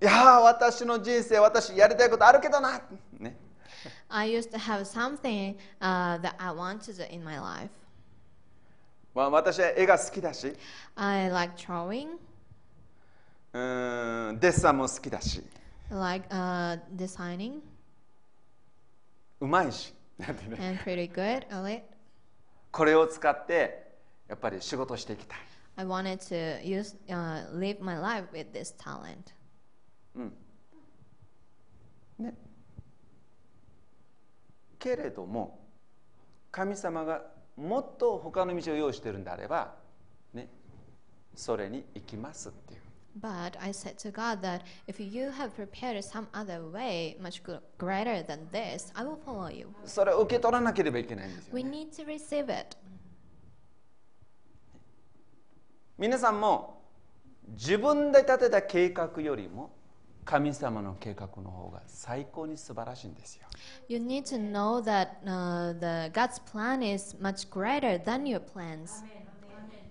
[0.00, 2.80] いやー私の人生私やりたいことあるけどな、
[3.18, 3.36] ね、
[4.09, 7.69] I used to have something uh, that I want to do in my life.
[9.13, 10.53] まあ、私は絵が好きだし
[10.95, 12.17] I like drawing,
[13.53, 15.43] うんデッサンも好きだし
[15.91, 17.59] I like uh, designing,
[19.39, 21.83] うまいしなんてね and pretty good at it.
[22.71, 23.91] これを使って
[24.27, 25.39] やっぱり仕事していきたい
[25.75, 29.33] I wanted to use uh, live my life with this talent.
[30.15, 30.31] ね
[34.78, 35.58] けれども
[36.50, 37.22] 神様が
[37.56, 39.74] もっと他の道を用意してるんであれば
[40.32, 40.48] ね
[41.34, 42.80] それに行きますっていう
[43.20, 47.56] But I said to God that if you have prepared some other way much gr-
[47.76, 49.68] greater than this, I will follow you.
[49.86, 52.76] それを受け取らなければいけないんですよ、We ね、need to receive it.
[55.98, 56.82] 皆さんも
[57.48, 59.70] 自分で立てた計画よりも
[60.28, 63.46] 神様の計画の方が最高に素晴らしいんですよ
[63.88, 69.02] You need to know that uh, the God's plan is much greater than your plans.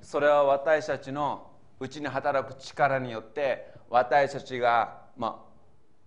[0.03, 5.53] それは私たちのうちに働く力によって私たちが、まあ、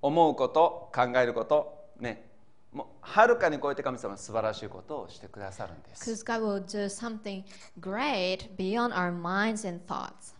[0.00, 2.24] 思うこと考えることね
[2.72, 7.42] もうはるかに超えて神様は素晴らしいことをしてくださるんです Because God will do something
[7.80, 10.36] great beyond our minds and thoughts.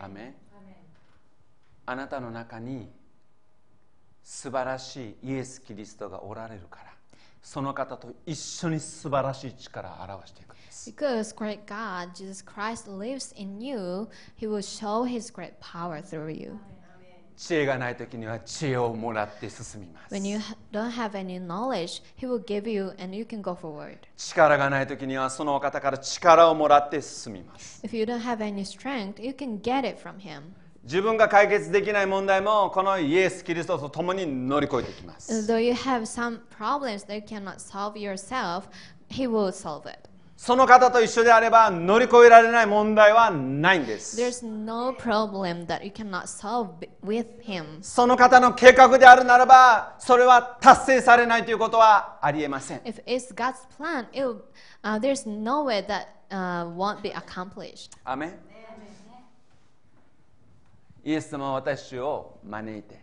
[0.00, 0.34] アメン
[1.86, 2.90] あなたの中に
[4.24, 6.94] 素晴らしいイエス・キリストがおられるから
[7.42, 16.30] その方と一緒に素晴らしい力を表していくんです Because great God, Jesus Christ, lives in you, He will show His great power through
[16.30, 16.58] you.
[17.36, 20.38] 知恵がない時には知恵をもらって進みます When you
[20.72, 23.98] don't have any knowledge, He will give you and you can go forward.
[24.16, 30.54] 力がない時にはそのお方から力をもらって進みます If you don't have any strength, you can get it from Him.
[30.84, 38.64] 自分が解決できない問題もこのイエス・キリストと共に乗り越えていきます Though you have some problems that you cannot solve yourself,
[39.08, 39.98] He will solve it.
[40.36, 46.68] その方と一緒であれば乗り越えられない問題はないんです There's no problem that you cannot solve
[47.02, 47.78] with Him.
[47.80, 54.26] その方の計画であるならばそれは達成されないということはありえません If it's God's plan, it
[54.82, 57.92] uh, there's no way that uh, won't be accomplished.
[58.04, 58.53] アメン
[61.04, 62.98] イエス様は私を招いて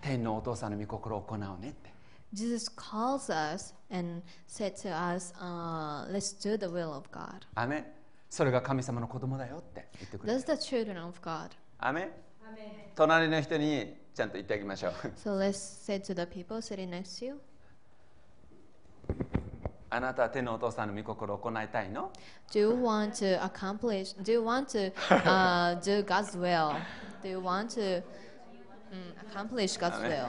[0.00, 1.92] 天のお父さんの御心を行うねって
[2.32, 7.46] Jesus calls us and said to us, uh, let's do the will of God.
[7.54, 7.84] アメン
[8.28, 10.60] それが神様の子供だよって言ってくれ That's て the
[10.92, 11.50] children of God.
[11.78, 12.10] アメン
[12.94, 17.40] 隣の人にちゃんと言ってあげましょう So let's say to the people sitting next to you,
[19.96, 22.10] あなたは天のお父さんの御心を行いたいの
[22.52, 24.92] do you want to accomplish, do you want to
[25.24, 26.76] uh, do God's will?
[27.22, 28.02] Do you want to
[28.92, 30.26] mm, accomplish God's will?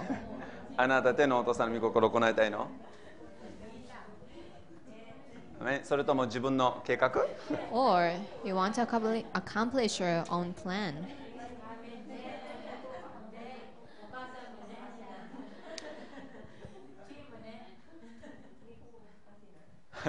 [0.78, 2.70] あなたは天のお父さんの御心を行いたいの
[5.84, 7.12] それとも自分の計画
[7.70, 8.14] Or
[8.46, 10.94] you want to accomplish your own plan?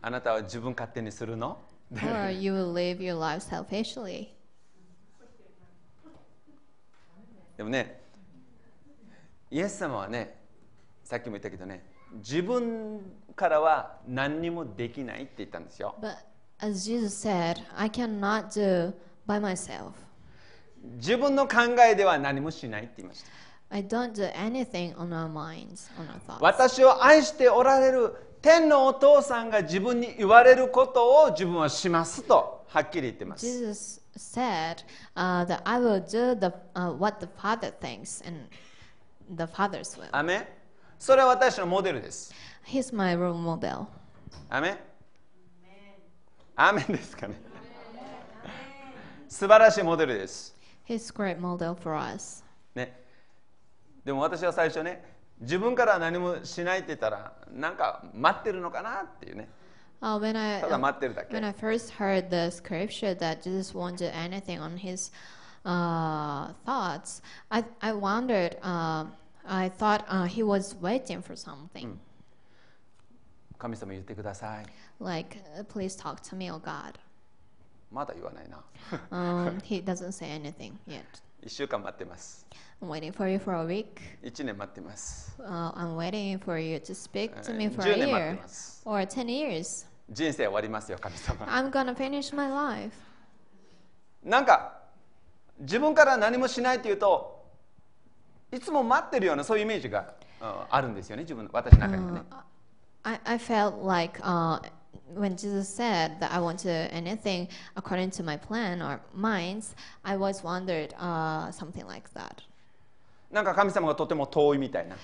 [0.02, 1.58] あなたは自分勝手にするの？
[2.02, 4.28] Or you will live your life selfishly?
[7.56, 8.00] でもね
[9.50, 10.36] イエス様はね
[11.04, 11.82] さっきも言ったけどね
[12.16, 13.00] 自分
[13.34, 16.16] からは何にもできないって言ったんですよ But
[16.60, 18.92] as Jesus said, I cannot do
[19.26, 19.92] by myself.
[20.98, 21.56] 自分の考
[21.90, 23.30] えでは何もしないって言いました
[23.69, 26.41] I don't do anything on our minds, on our thoughts.
[26.41, 34.83] 私を愛しておられる天のお父さんが自分に言われることを自分はしますとはっきり言ってます Jesus said
[35.15, 38.47] uh, that I will do the, uh, what the Father thinks and
[39.29, 40.09] the Father's will.
[40.11, 40.47] アメン
[40.99, 42.33] それは私のモデルです
[42.65, 43.85] He's my role model.
[44.49, 44.77] アメン
[46.55, 47.35] アメンですかね
[49.29, 50.55] 素晴らしいモデルです
[50.87, 52.43] He's great model for us.
[52.75, 52.99] ね、
[54.06, 55.04] でも私は最初ね
[55.40, 59.48] 自分から何もしないって言ったらなんか待ってるのかなっていうね
[60.02, 64.60] Uh, when I ただ待ってるだけ when I first heard the scripture that Jesus won't do anything
[64.60, 65.10] on his
[65.64, 68.58] uh, thoughts, I I wondered.
[68.62, 69.06] Uh,
[69.48, 71.96] I thought uh, he was waiting for something,
[73.58, 74.66] 神様言ってください
[75.00, 76.92] like uh, "Please talk to me, oh God."
[77.90, 78.62] まだ言わないな
[79.10, 81.02] Um, he doesn't say anything yet.
[81.46, 82.44] 1週間待ってます
[82.82, 83.86] I'm waiting for you for a week.
[84.22, 88.42] 1年待ってます Uh, I'm waiting for you to speak to え me ー for a 10年待って
[88.42, 89.86] year or 10 years.
[90.10, 92.92] 人生終わりますよ神様 I'm gonna finish my life.
[94.24, 94.80] なんか
[95.60, 97.44] 自分から何もしないっていうと
[98.52, 100.00] いつも待ってるようなそういうイメージが、
[100.40, 102.42] うんあるんですよね自分私の中にはね Uh,
[103.04, 104.60] I, I felt like uh,
[105.15, 110.15] when Jesus said that I want to anything according to my plan or minds, I
[110.17, 112.43] was wondered uh, something like that.
[113.31, 114.97] なんか神様がとても遠いみたいな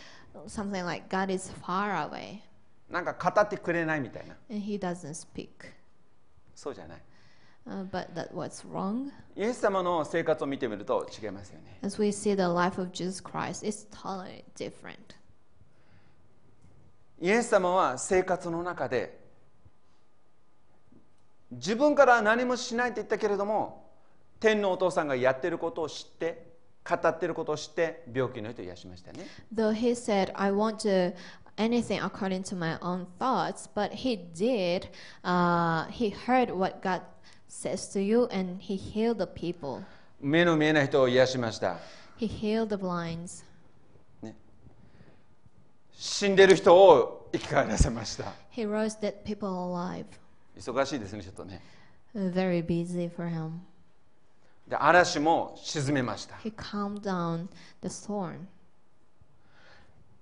[0.47, 2.39] Something like God is far away
[2.89, 5.47] なんか語ってくれないみたいな and He doesn't speak.
[6.55, 7.01] そうじゃない
[7.69, 9.11] Uh, but that was wrong.
[9.35, 15.15] イエス様の生活を見てみると違いますよね As we see the life of Jesus Christ, it's totally different.
[17.19, 19.17] イエス様は生活の中で
[21.52, 23.90] 自分から何もしないって言ったけれども
[24.40, 26.52] 天のお父さんがやってることを知って
[26.84, 31.14] 語ってることを知って病気の人を癒しましたね Though he said, I want to
[31.56, 34.88] anything according to my own thoughts, but he did,
[35.22, 37.02] uh, he heard what God
[37.48, 39.84] says to you and he healed the people.
[40.20, 41.78] 目の見えない人を癒しました
[42.18, 43.44] He healed the blinds.
[45.92, 50.06] 死んでる人を生き返らせました He rose dead people alive.
[50.56, 51.60] 忙しいですねちょっとね
[52.14, 53.52] Very busy for him.
[54.68, 57.46] で嵐も沈めました He calmed down
[57.82, 58.46] the storm.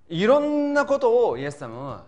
[0.09, 2.03] いろんなことをイエス様は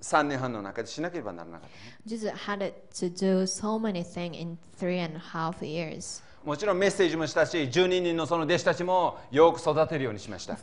[0.00, 6.22] 3年半の中でしなければならなかったね Jesus had to do so many things in three and a half years.
[6.48, 10.56] もちろんメッセージもしたし、12人のその弟子たちもよく育てるようにしました。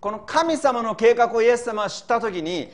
[0.00, 2.70] この神様の計画をイエス様知ったときに、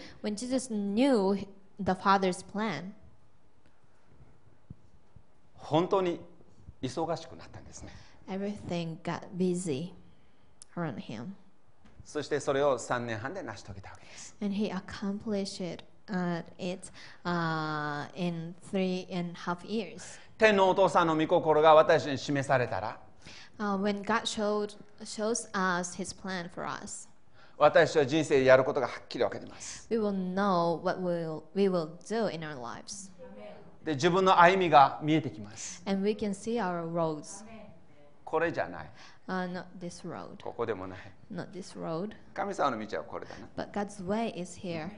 [5.55, 6.20] 本当に
[6.82, 7.90] 忙しくなったんですね。
[12.05, 14.36] そしてそれを3年半で成し遂げたわけです。
[16.11, 16.90] Uh, it
[17.24, 20.18] uh, in three and a half years.
[20.38, 22.98] 天のお父さんの御心が私に示されたら
[23.59, 27.09] Uh, when God showed, shows us his plan for us,
[27.57, 33.11] 私は人生でやることがはっきり分かります we will know what we'll, we will do in our lives.
[33.82, 37.44] で自分の歩みが見えてきます And we can see our roads.
[38.24, 38.90] これじゃない
[39.28, 40.98] Uh, not this road, ここでもない
[41.32, 44.88] not this road, 神様の道はこれだな but God's way is here.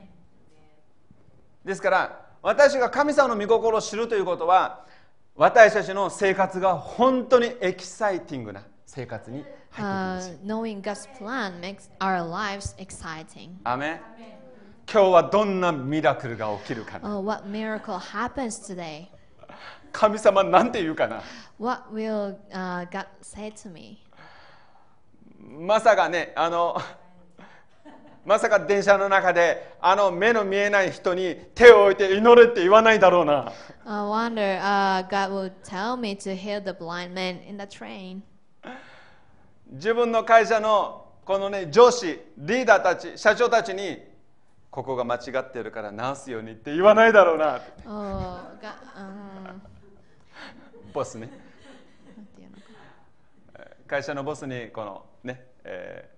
[1.68, 4.86] ですから私が神様の御心を知るということは
[5.36, 10.38] 私たちの生活が本当にエキサイティングな生活に入っていきま Uh, す。
[10.42, 13.50] knowing God's plan makes our lives exciting.
[13.64, 14.00] アメン
[14.90, 19.08] 今日はどんなミラクルが起きるかな？Oh, what miracle happens today?
[19.92, 21.20] 神様なんて言うかな
[21.58, 23.98] ？What will uh, God say to me?
[25.38, 26.80] まさかねあの
[28.28, 33.50] まさか電車の中であの目の見えない人に手を置いて祈れって言わないだろうな。
[33.86, 38.20] I wonder uh, God will tell me to heal the blind man in the train.
[39.70, 43.96] 自分の会社のこのね上司リーダーたち社長たちに
[44.70, 47.62] ここが間違ってるから直すようにって言わないだろうな。
[47.86, 49.58] Oh, God, um,
[50.92, 51.30] ボスね。
[53.86, 56.17] 会社のボスにこのね、えー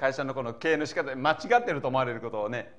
[0.00, 2.72] 会社のこの経営の仕方で間違ってると思われることをね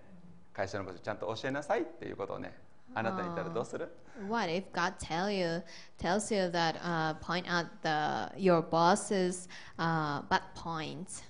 [0.54, 2.52] 会社のボスにちゃんと教えなさいっていうことをね
[2.96, 3.90] あなたに言ったらどうする
[4.28, 5.62] ？What if God tell you
[6.00, 9.48] tells you that uh, point out the your boss's
[9.78, 11.24] uh, bad points?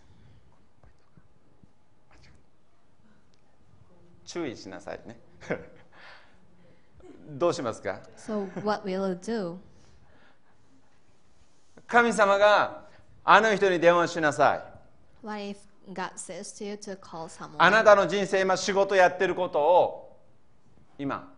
[4.25, 5.19] 注意しなさいね
[7.31, 9.57] どうしますか？So what will you do?
[11.85, 12.85] 神様が
[13.25, 14.63] あの人に電話しなさい
[15.27, 15.70] What if
[17.57, 20.19] あなたの人生今仕事やってることを
[20.97, 21.33] 今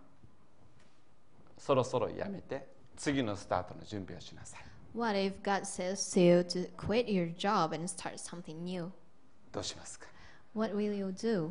[1.57, 4.61] そろそろやめて次のスタートの準備をしなさい
[4.95, 8.91] What if God says to you to quit your job and start something new?
[9.51, 10.07] どうしますか
[10.53, 11.49] What will you do?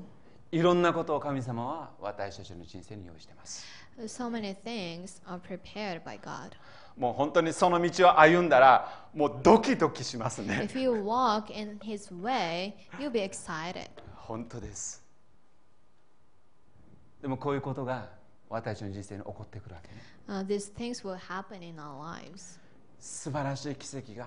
[0.52, 3.64] いろんなことを神様は私たちの人生に用意しています
[4.00, 6.52] So many things are prepared by God.
[6.96, 10.68] もう本当にその道を歩んだらもうドキドキしますね。
[10.70, 13.88] If you walk in His way, you'll be excited.
[14.16, 15.02] 本当です。
[17.20, 18.08] でもこういうことが
[18.48, 20.02] 私たちの人生に起こってくるわけね。
[20.28, 22.58] Uh, these things will happen in our lives,
[23.00, 24.26] 素晴らしい奇跡が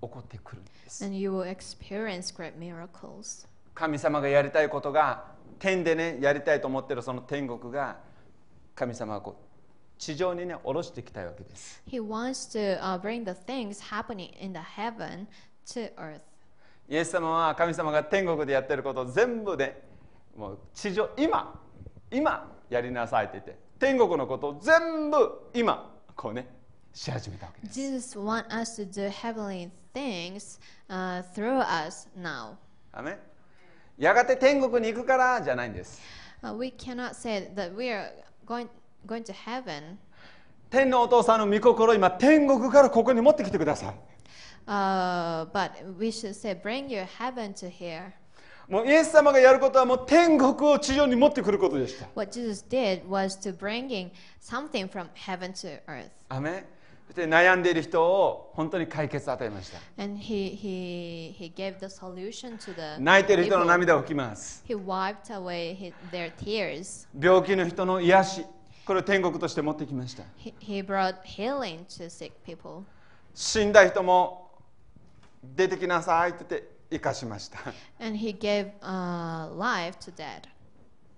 [0.00, 1.04] 起こってくるんです。
[1.04, 3.46] And you will experience great miracles.
[3.74, 5.24] 神様がやりたいことが
[5.58, 7.98] 天でねやりたいと思ってるその天国が
[8.74, 9.45] 神様はこう
[9.98, 15.26] 地上にね下ろしてきたいわけです He wants to uh, bring the things happening in the heaven
[15.66, 16.20] to earth.
[16.88, 19.82] イエス様は神様が天国でやってることを全部で
[20.36, 21.58] もう地上今
[22.10, 26.46] 今やりなさいって言って天国のことを全部今こうね
[26.92, 32.54] し始めたわけです Jesus wants us to do heavenly things uh, through us now.
[32.92, 33.18] アメン
[33.98, 36.00] やがて天国に行くからじゃないんです
[36.42, 38.10] Uh, we cannot say that we are
[38.46, 38.68] going
[40.68, 43.94] 天のお父さんの御心を今天国からここに持ってきてください。
[48.68, 52.08] もうイエス様がやることはもう天国を地上に持ってくることでした。
[52.16, 52.36] What
[57.14, 59.78] 悩んでいる人を本当に解決を与えました。
[62.98, 64.64] 泣いている人の涙を拭きます。
[67.16, 68.46] 病気の人の癒し。
[68.86, 72.84] これを天国として持ってきました He, brought healing to sick people.
[73.34, 74.50] 死んだ人も
[75.42, 77.58] 出てきなさいって言って生かしました
[78.00, 80.48] And he gave uh, life to dead.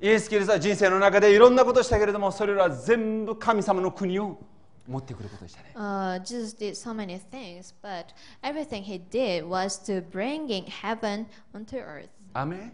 [0.01, 4.39] イエス・キリストは人生の中でいろんなことをしたけれどもそれらは全部神様の国を
[4.87, 8.07] 持ってくることでしたね Uh, Jesus did so many things, but
[8.43, 12.09] everything he did was to bringing heaven onto earth.
[12.33, 12.73] アメン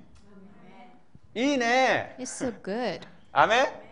[1.35, 3.01] いいね It's so good.
[3.33, 3.84] アメン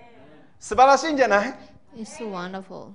[0.63, 1.55] 素晴らしいんじゃない
[1.97, 2.93] It's wonderful.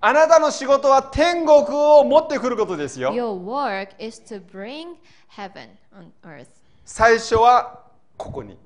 [0.00, 4.94] あなたの仕事は天国を持ってくることですよ Your work is to bring
[5.36, 6.46] heaven on earth.
[6.84, 7.82] 最初は
[8.16, 8.56] ここに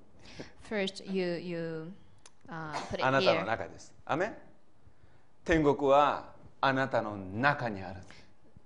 [0.71, 1.93] First, you you
[2.49, 3.45] uh, put あ it なたの here.
[3.47, 4.35] 中ですアメン
[5.47, 6.27] 天国は
[6.61, 8.01] あなたの中にある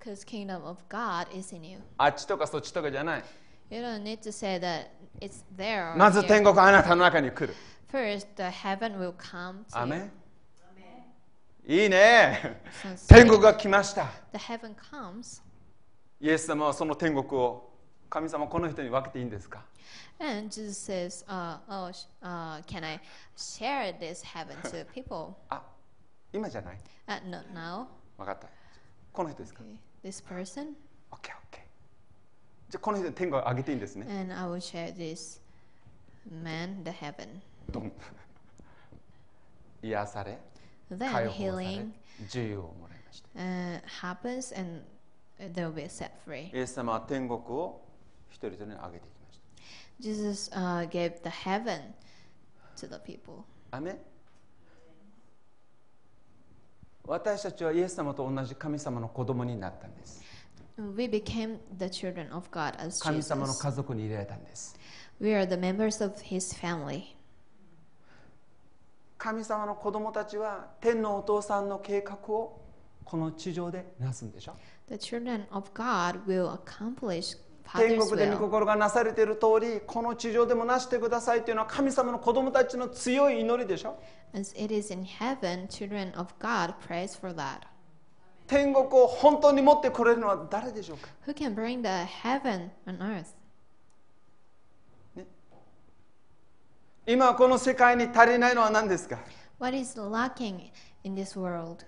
[0.01, 1.79] Because kingdom of God is in you.
[1.99, 3.25] あっちとかそっちとかじゃない
[3.71, 4.89] You don't need to say that
[5.21, 5.95] it's there.
[5.97, 6.27] まず here.
[6.27, 7.55] 天国はあなたの中に来る
[7.91, 10.03] First, the heaven will come to アメ you.
[10.03, 12.61] ンいいね
[12.97, 15.43] So 天国が来ました the heaven comes,
[16.21, 17.71] イエス様はその天国を
[18.11, 19.65] 神様この人に分けていいんですか
[20.21, 22.99] and Jesus says, uh, "Oh, sh- uh, can I
[23.37, 25.63] share this heaven to people?" あ
[26.33, 27.87] 今じゃない Uh, not now.
[28.19, 28.49] 分かった
[29.13, 29.77] この人ですか Okay.
[30.09, 30.75] This person,
[31.11, 31.21] ?OKOK
[32.71, 35.41] じゃあこの人に天国をあげていいんですね and I will share this
[36.31, 37.41] man the heaven.
[37.71, 37.93] ドン
[39.83, 40.39] 癒され
[40.91, 41.91] Then healing
[42.21, 44.83] 自由をもらいました uh, happens, and
[45.39, 46.55] they will be set free.
[46.55, 47.81] イエス様は天国を
[48.31, 49.45] 一人一人にあげていきました
[50.01, 51.95] Jesus uh, gave the heaven
[52.77, 53.45] to the people.
[53.71, 53.99] アメン
[57.07, 60.23] 私たちはイエス様と同じ神様の子供になったんです
[60.79, 63.63] We became the children of God as 神様の Jesus.
[63.63, 64.79] 家族に入れられたんです
[65.21, 67.18] We are the members of His family.
[69.19, 72.61] 神様の子供たちは天のお父さんの計画を
[73.05, 74.55] この地上でなすんでしょ？
[77.77, 83.99] 天国での心がなされている通りこの地上でもなしてくださいというのは神様の子供たちの強い祈りでしょ
[84.33, 87.61] ？As it is in heaven, children of God prays for that.
[88.47, 91.89] 天国を本当に持ってくれるのは誰でしょうか？Who can bring the
[92.23, 93.27] heaven on earth?
[97.11, 99.19] 今この世界に足りないのは何ですか
[99.59, 100.61] What is lacking
[101.05, 101.79] in this world?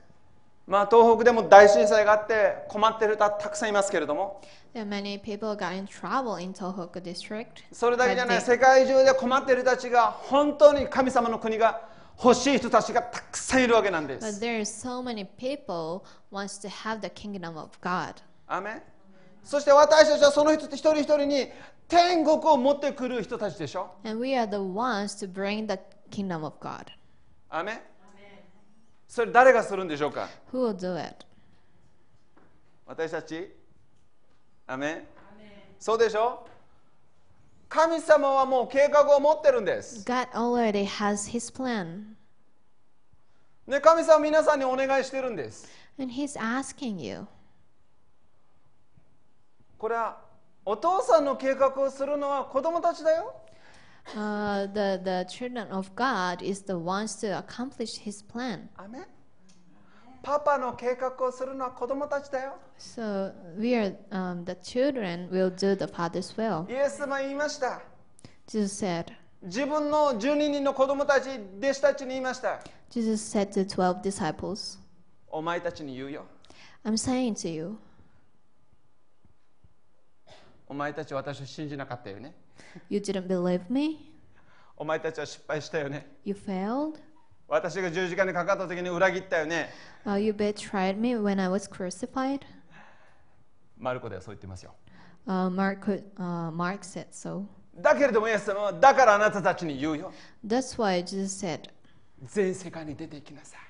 [0.66, 4.41] まあ東北でも大震災があって困っている人はたくさんいますけれども
[4.73, 7.47] There are many people got in trouble in Tohoku district.
[7.71, 11.83] それだけじゃない But they- 世界中で困っている人たちが本当に神様の国が
[12.23, 14.41] 欲しい人たちがたくさんいるわけなんで But す。
[14.41, 16.03] there are so many people
[16.33, 18.14] wants to have the kingdom of God.
[18.47, 18.83] アメン
[19.45, 21.49] そして私たちはその人一人一人に
[21.88, 25.80] 天国を持ってくる人たちでしょ？And we are the ones to bring the
[26.11, 26.84] kingdom of God.
[27.49, 27.80] アメン
[29.09, 31.26] それ誰がするんでしょうか？Who will do it?
[32.86, 33.53] 私たち？
[34.66, 35.05] アメン
[35.80, 36.47] そうでしょ？
[37.68, 40.05] 神様はもう計画を持ってるんです。
[40.05, 42.03] God already has his plan.
[43.66, 45.68] ね、神様は皆さんにお願いしてるんです。
[45.99, 47.26] And he's asking you.
[49.81, 50.18] これは
[50.66, 53.35] お父さんの計画をするのは子供たちだよ。
[54.14, 58.68] Uh, the, the children of God is the ones to accomplish his plan.
[58.76, 59.07] アメン
[60.22, 62.59] パパの計画をするのは子供たちだよ。
[62.78, 66.70] So we are um, the children will do the father's will.
[66.70, 67.81] イエス様言いました。
[68.47, 69.07] Jesus said.
[69.43, 72.61] 自分の12人の子供たち、弟子たちに言いました。
[72.91, 74.78] Jesus said to 12 disciples,
[75.31, 76.26] お前たちに言うよ。
[76.85, 77.78] I'm saying to you,
[80.71, 82.33] お前たち私を信じなかったよね。
[82.89, 84.14] You didn't believe me?
[84.77, 86.07] お前たちは失敗したよね。
[86.25, 87.01] You failed?
[87.49, 89.71] 私が十字架にかかった時に裏切ったよね。
[90.07, 90.16] Uh,
[94.01, 94.77] 子ではそう言ってますよ。
[97.75, 100.12] だけれども、イエス様だからあなたたちに言うよ。
[102.23, 103.61] 全世界に出て行きなさい。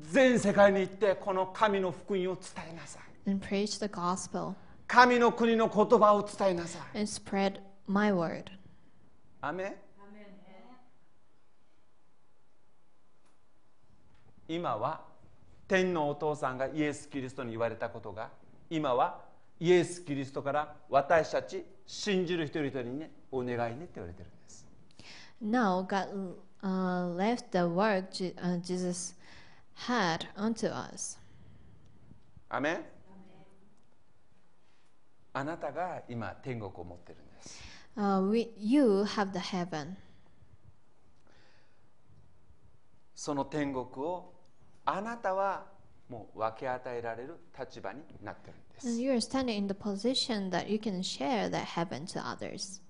[0.00, 2.40] 全世界に行ってこの神の福音を伝
[2.72, 3.13] えなさい。
[3.26, 4.54] And preach the gospel
[4.86, 6.98] 神の国の言葉を伝えなさい。
[6.98, 8.44] and spread my word.
[9.40, 9.74] アメン
[14.48, 15.00] 今は
[15.66, 18.28] 天のお父さんがイエス・キリストに言われたことが
[18.68, 19.22] 今は
[19.58, 24.66] イエス・キリストから私たち信じる一人一人にねお願いねって言われてるんです。
[25.42, 29.14] Now God uh, left the word Je- uh, Jesus
[29.86, 31.18] had unto us.
[32.50, 32.84] アメン
[35.36, 37.60] あなたが今天国を持ってるんです。
[37.96, 39.96] Uh, we, you have the heaven.
[43.16, 44.32] その天国を
[44.84, 45.66] あなたは
[46.08, 49.00] もう分け与えられる立場になってるんで And す。
[49.00, 52.80] you are standing in the position that you can share that heaven to others.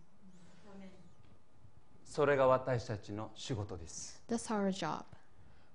[2.04, 4.22] それが私たちの仕事です。
[4.28, 5.04] That's our job.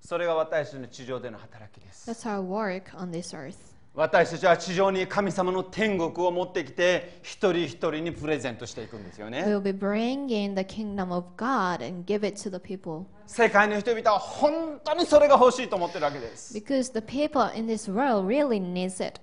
[0.01, 2.09] それが私たちの地上での働きです。
[2.09, 3.55] That's our work on this earth.
[3.95, 9.43] 私たちは地上に神様の天国を持ってきて一人一人にプレゼントしていくんですよね。
[9.45, 16.55] We'll be bringing the kingdom of God and give it to the people 世界の人々は本当にそれが欲しいと思ってるわけです。
[16.55, 19.19] because the people in this world really needs it.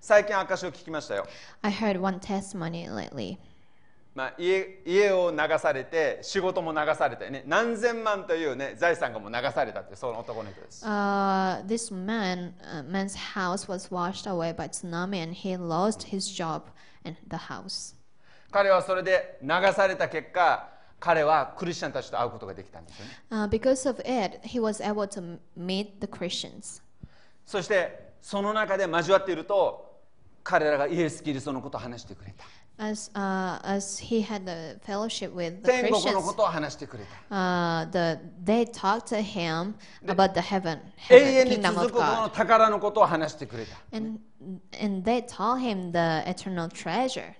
[0.00, 1.26] 最近証を聞きましたよ。
[1.62, 3.38] I heard one testimony lately.
[4.14, 10.86] まあ、家家を流されて仕事も流されてね何千万という、ね、財産がもう流されたってその男の人です。
[10.86, 16.62] Uh, this man, uh, man's house was washed away by tsunami, and he lost his job
[17.04, 17.96] and the house.
[18.52, 20.68] 彼はそれで流された結果
[21.00, 23.18] 彼はクリスチャンたちと会うことができたんですよね。
[23.30, 26.80] Uh, because of it, he was able to meet the Christians.
[27.44, 29.92] そしてその中で交わっていると
[30.44, 32.44] 彼らがイエス・キリストのことを話してくれた。
[32.76, 37.34] As uh, as he had the fellowship with the 天国のことを話してくれた。
[37.34, 39.74] uh, the they talked to him
[40.06, 43.76] about the heaven, 永 heaven 遠に kingdom 続 of くこの God, 宝のことを話してくれた。
[43.96, 44.18] and
[44.82, 47.34] and they told him the eternal treasure.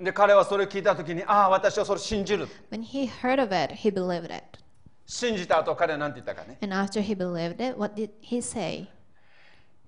[0.00, 2.48] で彼はそれを聞いた時にああ私はそれ信じる。
[2.72, 4.58] When he heard of it, he believed it.
[5.06, 6.58] 信じた後彼は何て言ったかね。
[6.60, 8.88] And after he believed it, what did he say?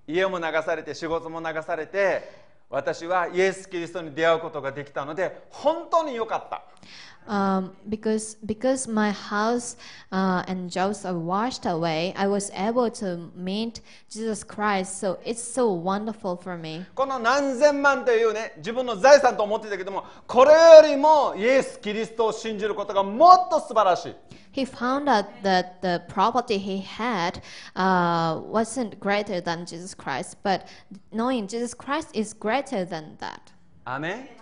[0.07, 2.40] 家も流されて仕事も流されて
[2.71, 6.63] 私はイエス・キリストに出会うことができたので本当に良かった。
[7.30, 9.78] Um, because because my house
[10.12, 15.00] uh, and jobs are washed away, I was able to meet Jesus Christ.
[15.00, 16.86] So it's so wonderful for me.
[16.94, 24.16] この何千万というね自分の財産と思ってたけどもこれよりもイエス・キリストを信じることがもっと素晴らしい
[24.54, 27.42] He found out that the property he had
[27.76, 30.68] uh, wasn't greater than Jesus Christ, but
[31.12, 33.52] knowing Jesus Christ is greater than that.
[33.84, 34.39] アメン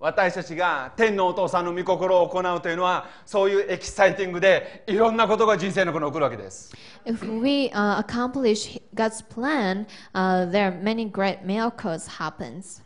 [0.00, 6.74] 私たちが天のお父さんの御心を行うというのはそういうエキサイティングでいろんなことが人生の中に起こるわけです
[7.04, 12.82] If we uh, accomplish God's plan, uh, there are many great miracles happens.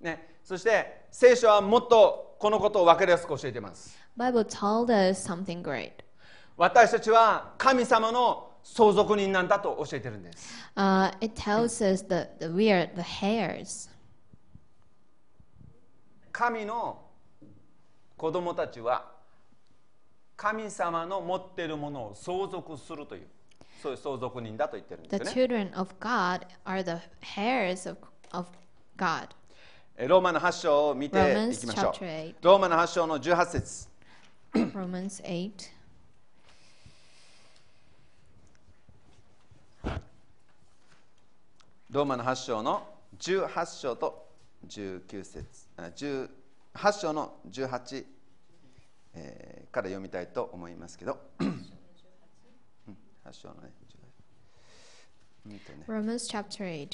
[0.00, 5.92] ねそして聖書はもっとこのことを分かりやすく教えています Bible told us something great.
[6.56, 13.88] 私たちは神様の相続人なんだと教えてるんです Uh, it tells us that, that we are the heirs.
[16.36, 17.00] 神の
[18.14, 19.10] 子供たちは
[20.36, 23.26] 神様の持っているものを相続するという
[23.82, 27.00] そういう相続人だと言ってるんで The すよね children of God are the
[27.40, 27.98] heirs of,
[28.32, 28.48] of
[28.98, 29.28] God.
[29.96, 32.34] えローマの8章を見ていきましょう chapter 8.
[32.42, 33.88] ローマの8章の18節
[34.52, 35.52] Romans 8.
[41.92, 42.86] ローマの8章の
[43.18, 44.28] 18章と
[44.68, 46.28] 19節あ18
[46.92, 48.04] 章の18、
[49.14, 51.66] えーから読みたいと思いますけど、うん
[53.26, 53.72] 8章のね
[55.46, 55.84] 18うんとね。
[55.86, 56.88] Romans chapter 8.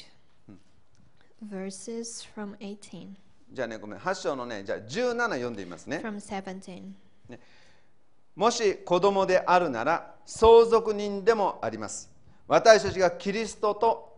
[1.49, 3.09] Verses from 18.
[3.51, 3.99] じゃあねごめん。
[3.99, 6.01] 8章のねじゃあ17読んでみますね。
[6.03, 6.93] From 17.
[8.35, 12.11] もし子供であるなら相続人でもあります。
[12.47, 14.12] 私たちがキリストとえ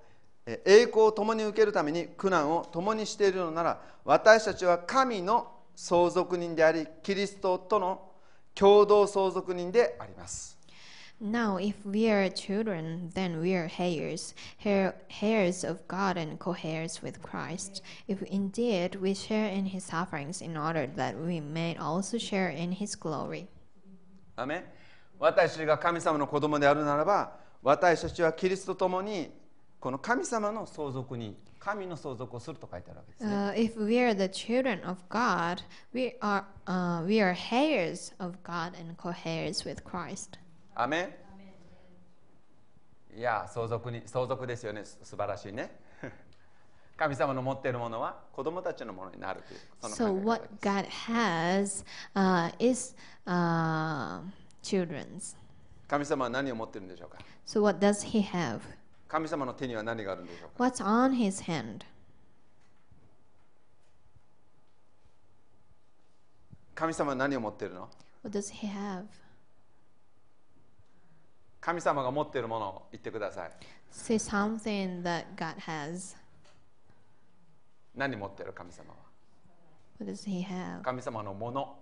[0.46, 8.12] 栄光を共に受けるために苦難を共にしているのなら私たちは神の相続人でありキリストとの
[8.54, 10.56] 共同相続人であります
[11.22, 14.36] Now, if we are children, then we are heirs,
[14.66, 17.82] heir- heirs of God and co heirs with Christ.
[18.10, 22.74] If indeed we share in his sufferings, in order that we may also share in
[22.74, 23.48] his glory.
[24.36, 24.64] アメン
[25.18, 29.32] 私が神様の子供であるならば私たちはキリストと共に
[29.86, 35.62] この神様の相続人神の相続をすると書いてあるわけですね Uh, if we are the children of God,
[35.94, 40.40] we are, uh, we are heirs of God and co heirs with Christ.
[40.74, 41.16] アメ
[43.16, 45.70] ンいや相続に相続ですよねす素晴らしいね
[46.98, 52.96] 神様の持っているものは子供たちのものになるという So, what です God has uh, is
[53.28, 54.24] uh,
[54.64, 55.38] children's.
[55.88, 58.62] 神様は何を持っているんでしょうか So, what does he have?
[59.08, 61.82] 神様の手には何があるんでしょうか What's on his hand?
[66.74, 67.90] 神様は何を持っているの
[68.24, 69.06] What does he have?
[71.62, 73.52] 神様が持っているものを言ってください
[73.92, 76.16] Say something that God has.
[77.96, 78.96] 何持っている神様は
[80.00, 80.82] What does he have?
[80.82, 81.78] 神様のもの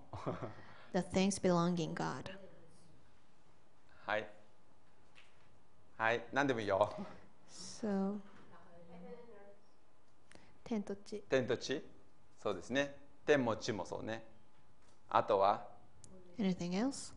[0.93, 2.31] The things belonging God.
[4.05, 4.27] はい
[6.03, 6.93] はい何でもいいよ。
[7.49, 8.17] So,
[10.65, 11.23] 天と地。
[11.29, 11.81] 天と地？
[12.41, 12.93] そうですね。
[13.25, 14.21] 天も地もそうね。
[15.07, 15.65] あとは
[16.37, 17.13] ？Anything else?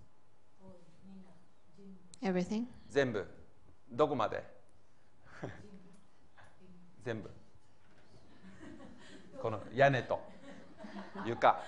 [2.23, 2.67] Everything?
[2.89, 3.27] 全部。
[3.91, 4.45] どこまで？
[7.05, 7.29] 全部。
[9.43, 10.21] この屋根と
[11.25, 11.61] 床。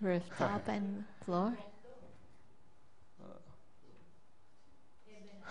[0.00, 1.52] Rooftop and floor?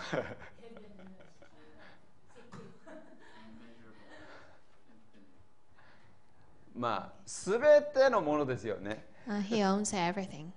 [6.75, 7.59] まあ全
[7.93, 10.47] てのものですよね Uh, he owns everything.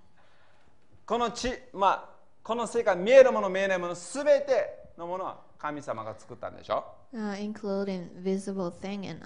[1.04, 2.08] この地まあ
[2.42, 6.84] この世界見えるもの見えないもの全てのものは神様が作ったんでしょ
[7.14, 9.20] Uh, including visible thing and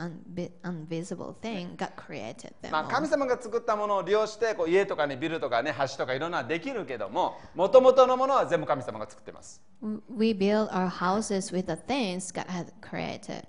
[0.63, 9.63] invisible thing, God created them まあ.神様が作ったものを利用してこう家とかねビルとかね橋とかいろんなのできるけどももともとのものは全部神様が作ってます
[10.15, 13.45] We build our houses with the things God had created.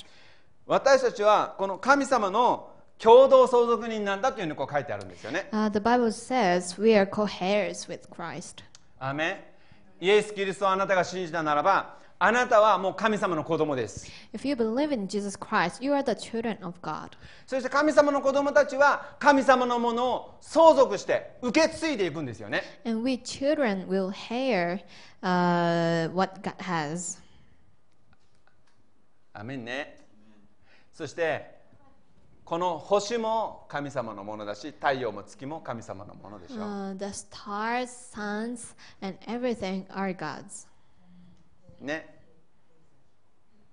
[0.65, 8.63] 私たちはこの神様の共同相続人なんだというふうにこう書いてあるんですよね Uh, the Bible says we are co-heirs with Christ.
[8.99, 9.29] アーメ
[10.01, 14.11] ンイエス・キリストをあなたが信じたならばあなたはもう神様の子供です。
[17.47, 22.61] そして神様の子供たちは神様のものを相続して受け継いでいくんですよね。
[24.11, 24.81] Hear,
[29.63, 29.97] ね。
[30.91, 31.57] そして
[32.43, 36.59] この星も神様のものだし、太陽も月も神様のものでしょう。
[41.79, 42.19] ね、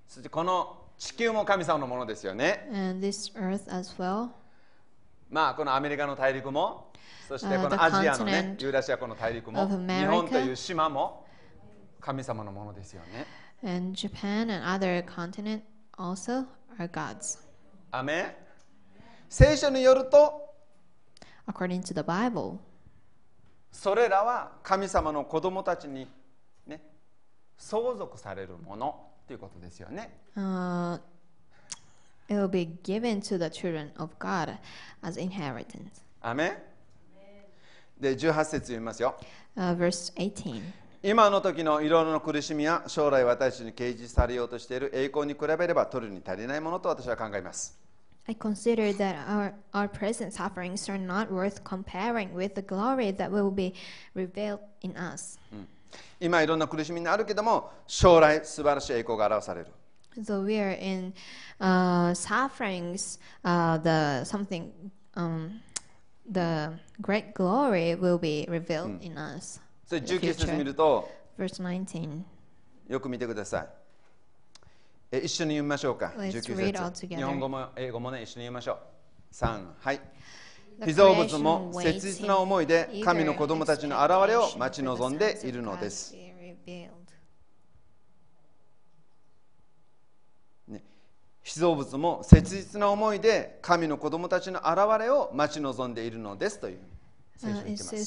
[0.06, 2.68] そしてこの地球も神様のものですよね。
[2.72, 4.30] And this earth as well.
[5.28, 6.92] まあこのアメリカの大陸も、
[7.28, 11.26] そしてこのアジアのね、ユーラシアこの大陸も、日本という島も
[12.00, 13.26] 神様のものですよね。
[13.64, 15.62] And Japan and other continent
[15.98, 16.46] also
[16.78, 17.40] are God's.
[17.90, 18.36] アメ
[19.28, 20.54] 聖書によると、
[23.72, 26.06] それらは神様の子供たちに
[27.58, 31.00] 相続されるものということですよね uh,
[32.28, 34.56] it will be given to the children of God
[35.02, 36.02] as inheritance.
[36.20, 36.56] アメン
[38.00, 39.16] で18節読みますよ
[39.56, 40.60] Uh, verse 18.
[41.02, 47.78] 今の時のいろいろな苦しみや将来私に掲示されようとしている栄光に比べれば取るに足りないものと私は考えます。
[48.28, 53.52] I consider that our, our present sufferings are not worth comparing with the glory that will
[53.52, 53.72] be
[54.14, 55.38] revealed in us.
[56.20, 59.66] 今いろんな苦しみにあるけども将来素晴らしい栄光が表される。
[60.22, 61.12] So we are in
[61.60, 64.70] uh, sufferings, uh, the something,
[65.14, 65.60] um,
[66.30, 66.70] the
[67.02, 69.60] great glory will be revealed in us.
[69.86, 70.56] それ in the 19節 future.
[70.56, 71.08] 見ると
[71.38, 72.22] Verse 19.
[72.88, 73.68] よく見てください。
[75.12, 76.14] え一緒に読みましょうか。
[76.16, 79.34] Let's 19 read all 節.日本語も英語もね一緒に読みましょう。
[79.34, 80.00] 3はい。
[80.84, 86.14] 非造物も切実な思いで神の子供たちの現れを待ち望んでいるのです。
[91.42, 96.78] 非造物も切実な思いで神の子供たちの現れを待ち望んでいるのですという。
[97.38, 98.04] 聖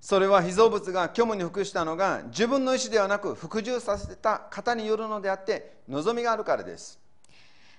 [0.00, 7.00] それは被造物が虚無に服したのが自分の意思ではなく服従させた方によるのであって望みがあるからです。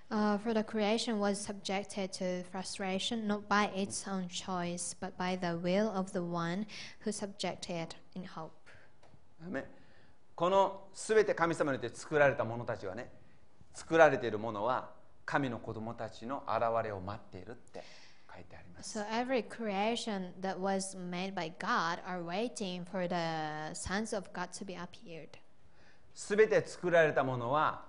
[0.09, 5.35] Uh, for the creation was subjected to frustration not by its own choice, but by
[5.35, 6.65] the will of the one
[7.03, 8.51] who subjected in hope.
[9.45, 9.63] アメン
[10.33, 13.11] このすべて神様によって作られた者たちはね
[13.73, 14.91] 作られているものは
[15.25, 17.83] 神の子供たちの現れを待っているって
[18.77, 18.99] ます。
[18.99, 24.65] So every creation that was made by God are waiting for the sons of God to
[24.65, 25.39] be appeared.
[26.13, 27.85] すべて作られたものは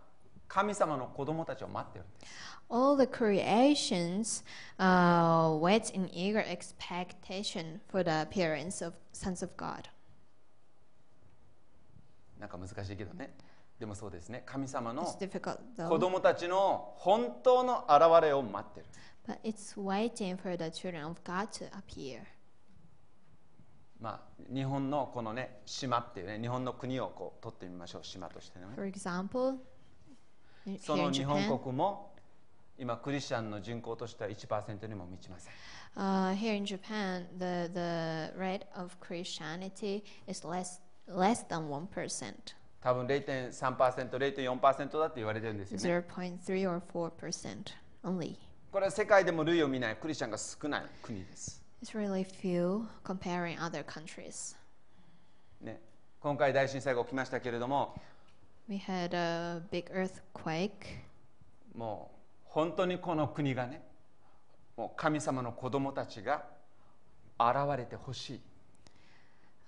[0.48, 2.32] 神様の子供たちを待っているんです。
[2.70, 4.44] All the creations
[4.78, 9.88] uh, wait in eager expectation for the appearance of sons of God.
[12.38, 13.34] なんか難しいけどね。
[13.78, 14.42] でもそうですね。
[14.44, 18.88] 神様の子供たちの本当の現れを待っている。
[19.28, 22.22] But it's waiting for the children of God to appear.
[24.00, 29.56] まあ、日本のこのね島っていうね日本の国をこう取ってみましょう島としてね For example,
[30.80, 32.14] その日本国も
[32.78, 35.52] 今クリスチャンの人口としては1%にも満ちません
[35.96, 42.54] uh, here in Japan, the, the rate of Christianity is less less than one percent,
[42.80, 47.74] 多分 0.3%0.4% だって言われてるんですよね zero point three or four percent
[48.04, 48.36] only.
[48.70, 54.56] これは世界でも類を見ないクリスチャンが少ない国です、It's really few comparing other countries.
[55.62, 55.80] ね、
[56.20, 57.94] 今回大震災が起きましたけれども
[58.68, 60.70] We had a big earthquake.
[61.74, 63.82] もう本当にこの国がね
[64.76, 66.44] もう神様の子供たちが
[67.38, 68.40] 現れてほしい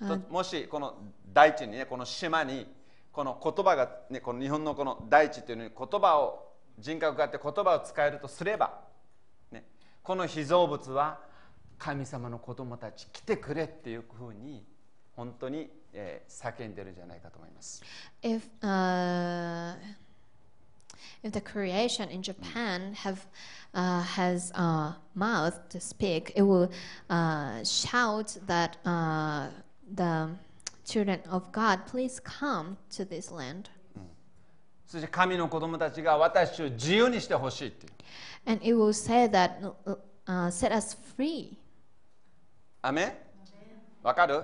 [0.06, 0.98] ともしこの
[1.32, 2.66] 大地にねこの島に
[3.12, 8.72] この言葉がねこの日本のこの大地っていうのに言葉を人格があって言葉を使えるとすれば、ね、
[10.02, 11.20] この被造物は
[11.78, 14.64] 神様の子供たち来てくれっていうふうに
[15.16, 17.82] 本当にえー叫んでるんじゃないかと思います。
[18.22, 19.76] If uh,
[21.22, 23.26] if the creation in Japan have
[23.74, 26.70] uh, has a mouth to speak, it will
[27.08, 29.50] uh, shout that uh,
[29.94, 30.30] the
[30.84, 33.70] children of God, please come to this land,
[34.90, 37.92] そして神の子供たちが私を自由にしてほしいっていう。
[38.44, 39.52] and it will say that
[40.26, 41.56] uh, set us free.
[42.82, 43.12] アメン
[44.02, 44.42] わかる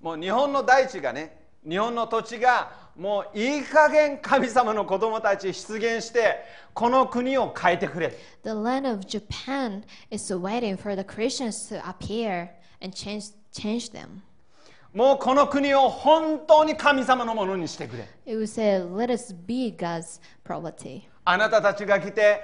[0.00, 1.36] もう日本の大地がね、
[1.68, 6.38] 日本の土地がもういい加減神様の子供たち出現して、
[6.72, 8.16] この国を変えてくれ。
[8.42, 12.48] The land of Japan is waiting for the Christians to appear
[12.80, 14.22] and change change them.
[14.94, 18.08] もうこの国を本当に神様のものにしてくれ。
[18.26, 22.40] It will say, "Let us be God's property." あなたたちが来て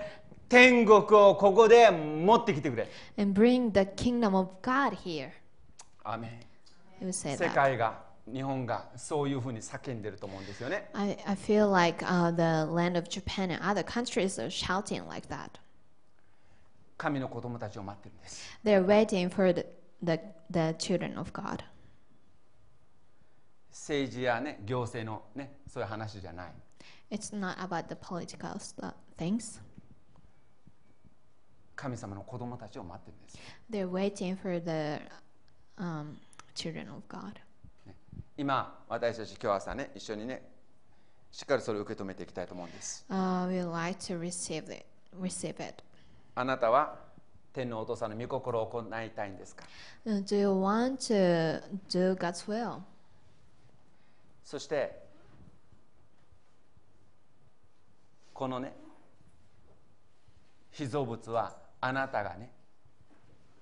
[0.48, 2.88] 天国をここで持ってきてくれ。
[3.16, 5.30] and bring the kingdom of God here.
[6.02, 6.40] アメ
[7.00, 10.90] ン世.界が、日本がそういうふうに叫んでると思うんですよね。
[10.92, 15.50] I, I feel like uh, the land of Japan and other countries are shouting like that.
[16.98, 18.58] 神の子供たちを待ってるんです。
[18.64, 19.66] They're waiting for the,
[20.02, 20.18] the,
[20.50, 21.62] the children of God.
[23.70, 26.52] 政治やね、行政のね、そういう話じゃない。
[27.10, 28.54] It's not about the political
[29.16, 29.60] things.
[31.76, 33.38] 神様の子供たちを待ってるんです。
[33.70, 35.02] They're waiting for the
[35.76, 36.16] um,
[36.54, 37.34] children of God.
[38.36, 40.42] 今、私たち今日朝ね、一緒にね、
[41.32, 43.04] しっかりそれを受け止めていきたいと思うんです。
[43.08, 44.84] Uh, we like to receive it.
[45.18, 45.82] Receive it.
[46.34, 46.98] あなたは
[47.52, 49.64] 天のお父さんの御心を行いたいんですか
[50.06, 52.80] Uh, Do you want to do God's will?
[54.50, 55.00] そして、
[58.34, 58.74] このね、
[60.72, 62.50] 被造物はあなたがね、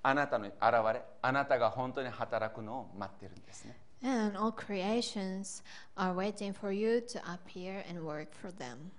[0.03, 0.55] あなたの現
[0.95, 3.79] れ、あなたが本当に働くのを待ってるんですね。
[4.03, 5.63] And all creations
[5.95, 8.91] are waiting for you to appear and work for them.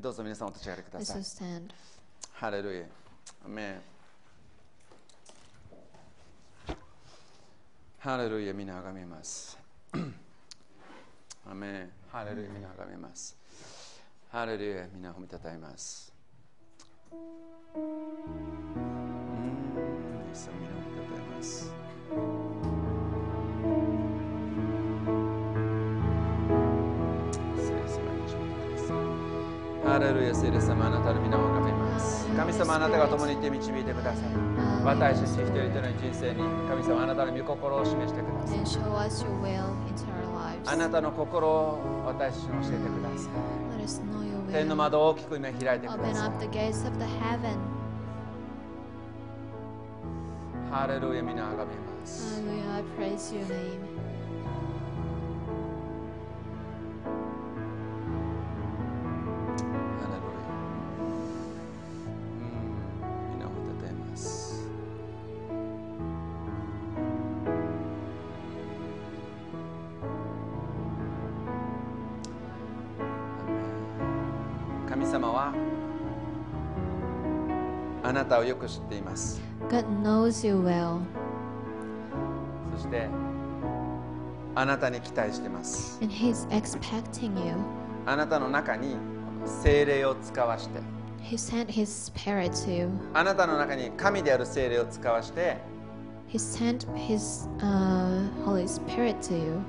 [0.00, 1.62] どうぞ皆さんお立ち上がりください.
[2.32, 2.86] ハレルヤ。
[3.44, 3.80] アメン
[8.00, 9.56] ハレルヤ、皆あがめます。
[11.48, 13.36] アメンハレルヤ、皆あがめます。
[14.30, 16.12] ハレルヤ、皆褒めたたえます。
[17.12, 17.84] うーん、
[20.26, 21.72] イエス様皆褒めたたえます。
[29.84, 32.26] ハレルヤ、聖霊様、あなたの皆をあがめます。
[32.26, 34.56] 神様、あなたが共にいて導いてください。
[34.86, 38.58] 私たち一人一人の人生に神様あなたの御心を示してください
[40.64, 44.52] あなたの心を私に教えてください。
[44.52, 46.30] 天の窓を大きく開いてください。
[50.70, 52.42] ハレルヤ、皆あがめます。
[78.26, 81.00] たをよく知っています God knows you well,
[82.74, 83.08] そして
[84.54, 87.54] あなたに期待しています and He's expecting you.
[88.06, 88.96] あなたの中に
[89.44, 90.80] 精霊を使わして
[91.22, 92.88] He sent His Spirit to you.
[93.14, 95.58] あなたの中に神である精霊を使わして
[96.28, 99.60] He sent His uh, Holy Spirit to you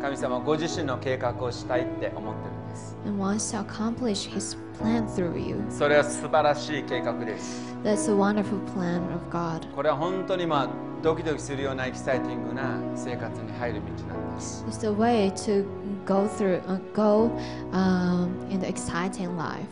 [0.00, 5.56] 神様はご自身の計画をしたいって思ってるんです and wants to accomplish His plan through you.
[5.70, 9.60] それは素晴らしい計画です That's a wonderful plan of God.
[9.74, 10.68] これは本当にまあ
[11.02, 15.64] ドキドキするようなエキサイティングな生活に入る道なんです It's the way to
[16.04, 17.30] go through, uh, go
[17.72, 19.66] um, in the exciting life.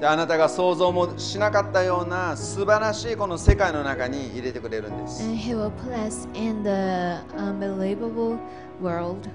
[0.00, 5.72] であなたが想像もしなかったような素晴らしいこの世界の中に入れてくれるんです And He will
[6.06, 8.38] us in the unbelievable
[8.80, 9.28] world.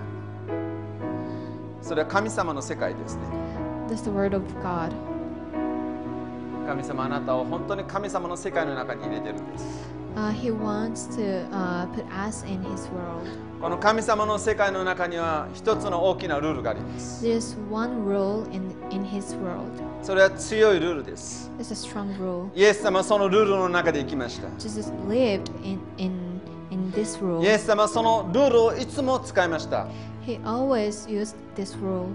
[1.82, 3.24] それは神様の世界ですね
[3.90, 4.92] That's the word of God.
[6.70, 13.30] 神様あなたを本当に神様の世界の中に入れてるんです Uh, he wants to uh, put us in His world.
[13.62, 19.64] この神様の世界の中には一つの大きなルールがあります There's one rule in, in His world.
[20.04, 22.50] それは強いルールです It's a strong rule.
[22.56, 26.42] イエス様はそのルールの中で生きました Jesus lived in, in,
[26.72, 27.42] in this rule.
[27.44, 29.88] イエス様はそのルールをいつも使いました
[30.26, 32.06] He always used this rule.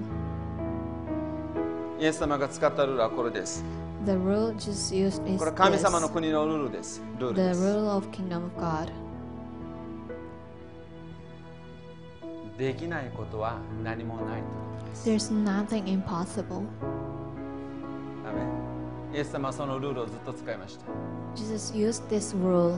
[2.00, 3.64] イエス様が使ったルールはこれです
[4.05, 8.89] The rule just used is これは神 this, 様の国のルールですルール the です rule of kingdom of God.
[12.57, 14.43] できないことは何もないという
[14.79, 16.63] ことです There's nothing impossible.
[18.27, 18.43] アメ
[19.13, 20.85] ンイエス様はそのルールをずっと使いました
[21.35, 22.77] Jesus used this rule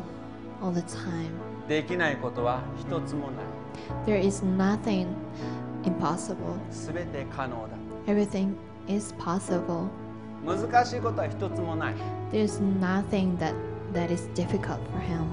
[0.62, 1.32] all the time.
[1.68, 3.45] できないことは一つもない
[4.06, 5.08] There is nothing
[5.84, 6.36] impossible.
[6.72, 7.78] すべて可能だ
[8.12, 8.54] Everything
[8.88, 9.88] is possible.
[10.45, 11.95] 難しいことは一つもない
[12.32, 13.55] There's nothing that,
[13.93, 15.24] that is difficult for him.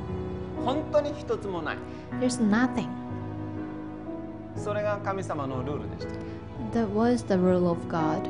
[0.63, 1.77] 本当に一つもない
[2.19, 2.87] There's nothing.
[4.55, 8.21] それが神様のルールでした That was the rule of God.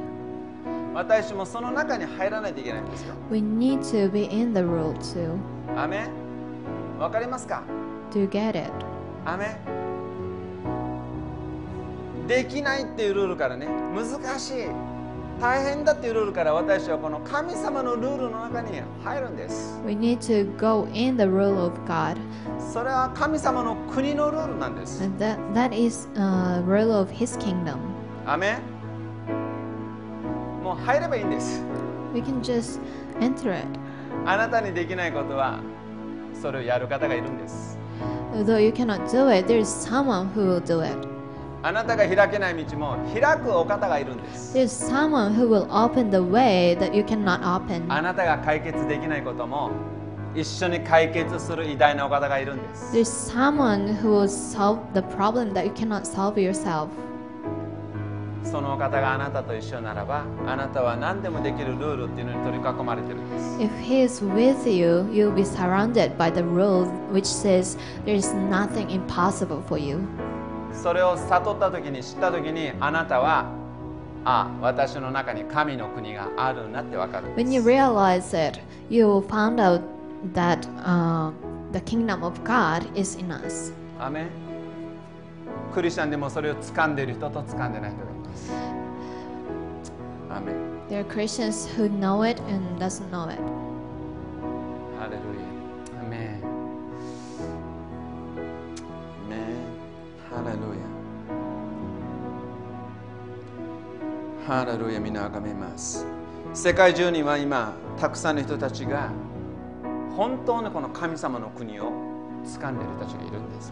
[0.93, 5.37] 私もその中に入らないといけないんですよ We need to be in the rule too.
[5.77, 7.63] アメンわかりますか
[8.11, 8.71] Do you get it?
[9.25, 9.57] アメ
[12.23, 14.67] ンできないっていうルールからね難しい
[15.39, 22.17] 大変だっていうルールから私はこの神様のルールの中に入るんです We need to go in the rule of God.
[22.59, 27.77] それは神様の国のルールなんです that, that is uh, rule of His kingdom.
[28.25, 28.61] アメン
[30.63, 31.61] もう入ればいいんです
[32.13, 32.79] We can just
[33.19, 33.67] enter it.
[34.25, 35.59] あなたにできないことは
[36.39, 37.77] それをやる方がいるんです
[38.33, 41.12] Although you cannot do it, there is someone who will do it.
[41.65, 44.53] あなたが開けない道も開くお方がいるんです。
[47.87, 49.71] あなたが解決できないことも
[50.35, 52.91] 一緒に解決する偉大なお方がいるんです。
[58.43, 63.57] そのお方があなたと一緒ならば、あなたは何でもできるルールっていうのに取り囲まれているんです。
[63.57, 68.89] If he is with you, you'll be surrounded by the rule which says there is nothing
[68.89, 69.99] impossible for you.
[70.73, 73.45] それを悟った時に知った時にあなたは
[74.25, 78.59] あ私の中に神の国があるなってわかるん When で you す realize it,
[78.89, 79.81] you will find out
[80.33, 81.31] that uh,
[81.71, 83.73] the kingdom of God is in us.
[83.99, 84.27] アメン
[85.73, 88.51] クリスチャンでもそれを掴んでいる人と掴んでない人がいます
[90.29, 90.55] アメン
[90.89, 93.39] There are Christians who know it and doesn't know it.
[94.99, 95.42] ハレルヤ。
[104.45, 106.05] ハレルヤ、皆あがめます。
[106.53, 109.09] 世界中には今、たくさんの人たちが
[110.17, 111.93] 本当にこの神様の国を
[112.43, 113.71] 掴んでいる人たちがいるんです。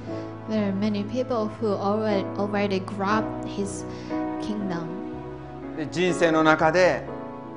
[0.50, 3.86] There are many people who already, already grabbed his
[4.40, 4.86] kingdom.
[5.76, 7.04] で人生の中で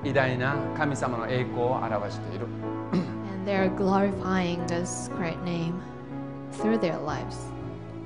[0.03, 2.47] 偉大な神様の栄光を表している。
[2.93, 5.75] And they are glorifying this great name
[6.53, 7.49] through their lives.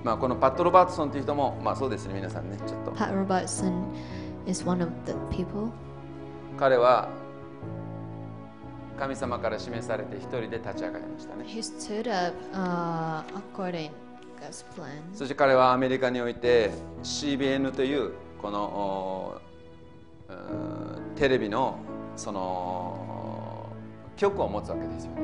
[0.05, 2.91] まあ、このパット・ロバートソンという人も、まあそうですね、皆さんね、ちょっと。
[2.91, 3.85] Pat Robertson
[4.49, 5.71] is one of the people.
[6.59, 7.09] 彼は
[8.99, 13.23] 神様から示されて一人で立ち上がりましたね He stood up uh,
[13.55, 13.91] according
[14.41, 14.89] God's plan.
[15.15, 16.71] そして彼はアメリカにおいて
[17.03, 19.41] CBN というこの
[21.17, 21.79] テレビの
[22.17, 23.69] その
[24.17, 25.23] 局を持つわけですよね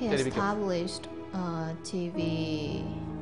[0.00, 2.82] He established uh, TV.
[2.98, 3.14] うん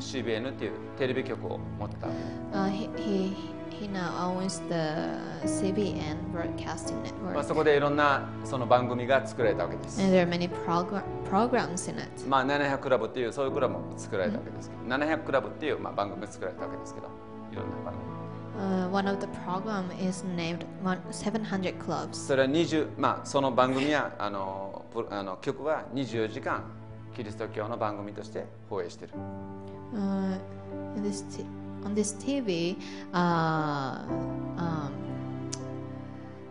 [0.00, 2.06] CBN っていうテレビ局を持った
[2.52, 3.32] Uh, he, he
[3.80, 5.18] he now owns the
[5.48, 10.00] CBN broadcasting まあ、network, そこでいろんなその番組が作られたわけです。
[10.02, 12.28] And there are many progr- programs in it.
[12.28, 14.82] まあ700クラブっていうそういうクラブも作られたわけですけど。
[14.94, 17.08] 700クラブっていうまあ番組が作られたわけですけど。
[17.52, 18.10] いろんな番組。
[18.58, 22.12] Uh, one of the program is named one, 700 Clubs.
[22.26, 26.64] それは20、まあ、その番組やあのプあの曲は24時間
[27.16, 29.14] キリスト教の番組として放映している。
[29.94, 30.38] Uh,
[30.96, 31.44] in this t-
[31.85, 32.77] on this TV,
[33.13, 34.01] uh,
[34.57, 34.91] um,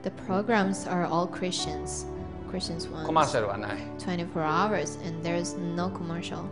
[0.02, 2.06] the programs are all Christians,
[2.50, 6.44] Christians コマー ones, シャルはない 24 hours, and there's no commercial.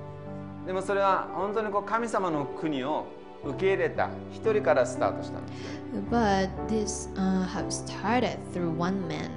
[0.67, 3.07] でもそれは本当にこう神様の国を
[3.45, 5.81] 受け入れた一人からスタートしたんです
[6.11, 9.31] But this uh, have started through one man.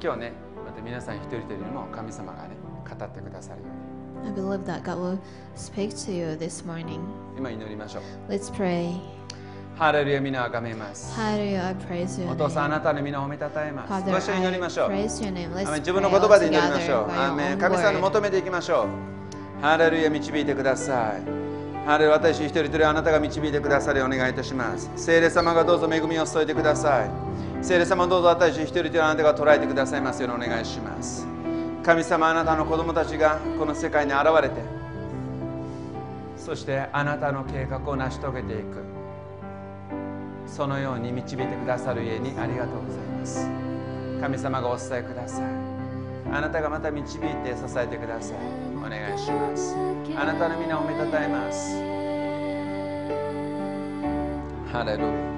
[0.00, 0.32] 今日ね
[0.64, 2.56] また皆さん一人一人にも神様がね
[2.88, 3.91] 語ってくださるように
[4.25, 5.19] I believe that God will
[5.55, 6.99] speak to you this morning.
[7.37, 8.99] 今祈りましょう Let's pray.
[9.75, 17.11] ハレルヤ皆をあがめます Hallelujah, I praise your お父さんあ.なたの皆を褒めたたえますご一緒に祈りましょう自分の言葉で祈りましょう。
[17.11, 18.01] アメン神様に word.
[18.01, 18.85] 求めていきましょ
[19.59, 19.61] う。
[19.61, 21.21] ハレルヤ導いてください。
[21.85, 24.91] ハレルヤ私一人一人あなたが導いてくださりお願いいたします。
[24.95, 27.09] 聖霊様がどうぞ恵みを注いでください。
[27.61, 31.32] 聖霊様どうぞ私一人一人あなたが捉えてくださいますようにお願いします。
[31.83, 34.61] 神様あなたの子供たちがこの世界に現れて、
[36.37, 38.83] そしてあなたの計画を成し遂げていく。
[40.45, 43.49] そのように導いてくださる家にありがとうございます。
[44.21, 45.73] 神様がお伝えください。
[46.33, 48.37] あなたがまた導いて支えてください
[48.77, 49.75] お願いします
[50.15, 51.75] あなたの皆をめたたえます
[54.71, 55.32] ハレルヤ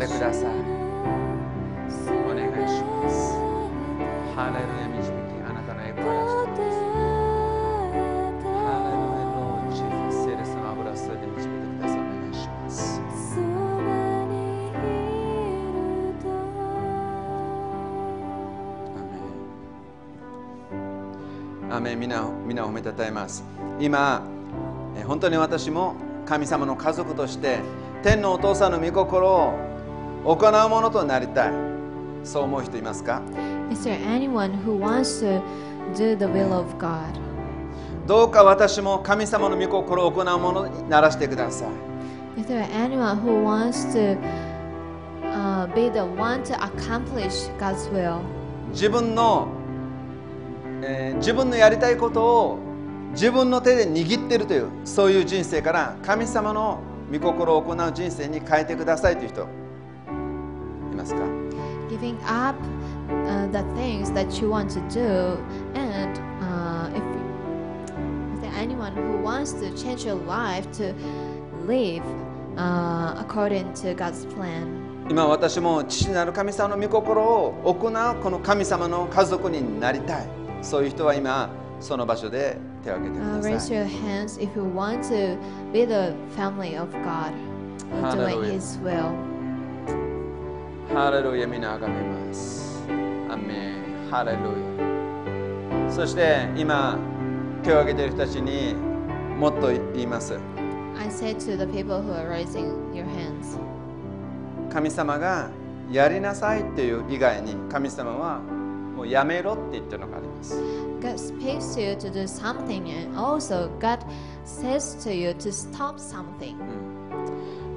[0.00, 0.50] たがお語りください。
[2.08, 3.34] お願いします。
[4.36, 5.14] ハレルヤ導き
[5.48, 6.92] あなたの栄光を出してください
[8.52, 11.98] ハレルヤロージーフ聖霊様油を注いで導いてください。
[11.98, 13.00] お願いします。
[21.70, 22.00] アメン。
[22.00, 23.42] 皆を皆を褒めたたえます。
[23.80, 24.22] 今
[24.96, 25.94] えー本当に私も
[26.26, 27.60] 神様の家族として
[28.02, 29.65] 天のお父さんの御心を
[30.26, 31.52] 行うものとなりたい
[32.24, 33.22] そう思う人いますか
[33.70, 35.40] ？Is there anyone who wants to
[35.94, 36.98] do the will of God?
[38.08, 44.18] どうか私も神様の御心を行うものにならしてください Is there anyone who wants to
[45.22, 48.18] uh, be the one to accomplish God's will?
[48.72, 49.46] 自分の、
[50.82, 52.58] えー自分のやりたいことを
[53.12, 56.80] 自分の手で握っているというそういう人生から神様の
[57.12, 59.46] 御心を行う人生に変えてくださいという人い
[60.96, 61.20] ますか
[61.88, 62.56] Giving up
[63.08, 65.38] uh, the things that you want to do,
[65.74, 67.02] and uh, if
[68.42, 70.92] there anyone who wants to change your life to
[71.66, 72.02] live
[72.56, 74.66] uh, according to God's plan?
[75.08, 80.26] 今私も父なる神様の御心を行うこの神様の家族になりたい
[80.62, 85.36] そういう人は今その場所で手を挙げて Uh, くだ raise さい your hands if you want to
[85.72, 87.32] be the family of God,
[88.02, 88.50] uh, doing.
[88.52, 89.12] His will.
[90.94, 92.82] ハレルヤ皆あがめます
[93.28, 94.38] アメンハレル
[95.84, 96.98] ヤそして今
[97.62, 98.74] 手を挙げている人たちに
[99.38, 100.38] もっと言います
[100.98, 103.58] I say to the people who are raising your hands,
[104.72, 105.50] 神様が
[105.90, 110.54] やりなさいっていう以外に神様はもうやめろって言ってるのがあります
[111.00, 113.98] God speaks to you to do something, and also God
[114.44, 116.56] says to you to stop something.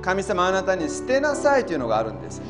[0.02, 2.42] 神様あなたに捨てなさいというのがあるんです。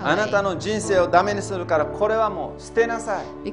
[0.00, 3.48] あなたの人生をダメにするからこれはもう捨てなさい。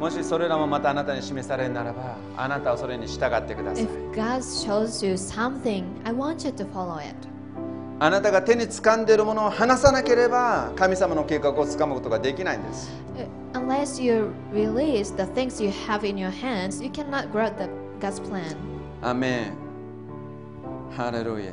[0.00, 3.84] もしそれらもまたあなたに示されるならばあなたはそれに従ってください。
[8.02, 17.68] あなたが手に掴んでいるものを離さなければ神様の計画をつかむことができないんです Uh, Unless you release the things you have in your hands, you cannot grab the,
[18.00, 18.56] God's plan.
[19.02, 19.52] アメン
[20.96, 21.46] ハレルヤ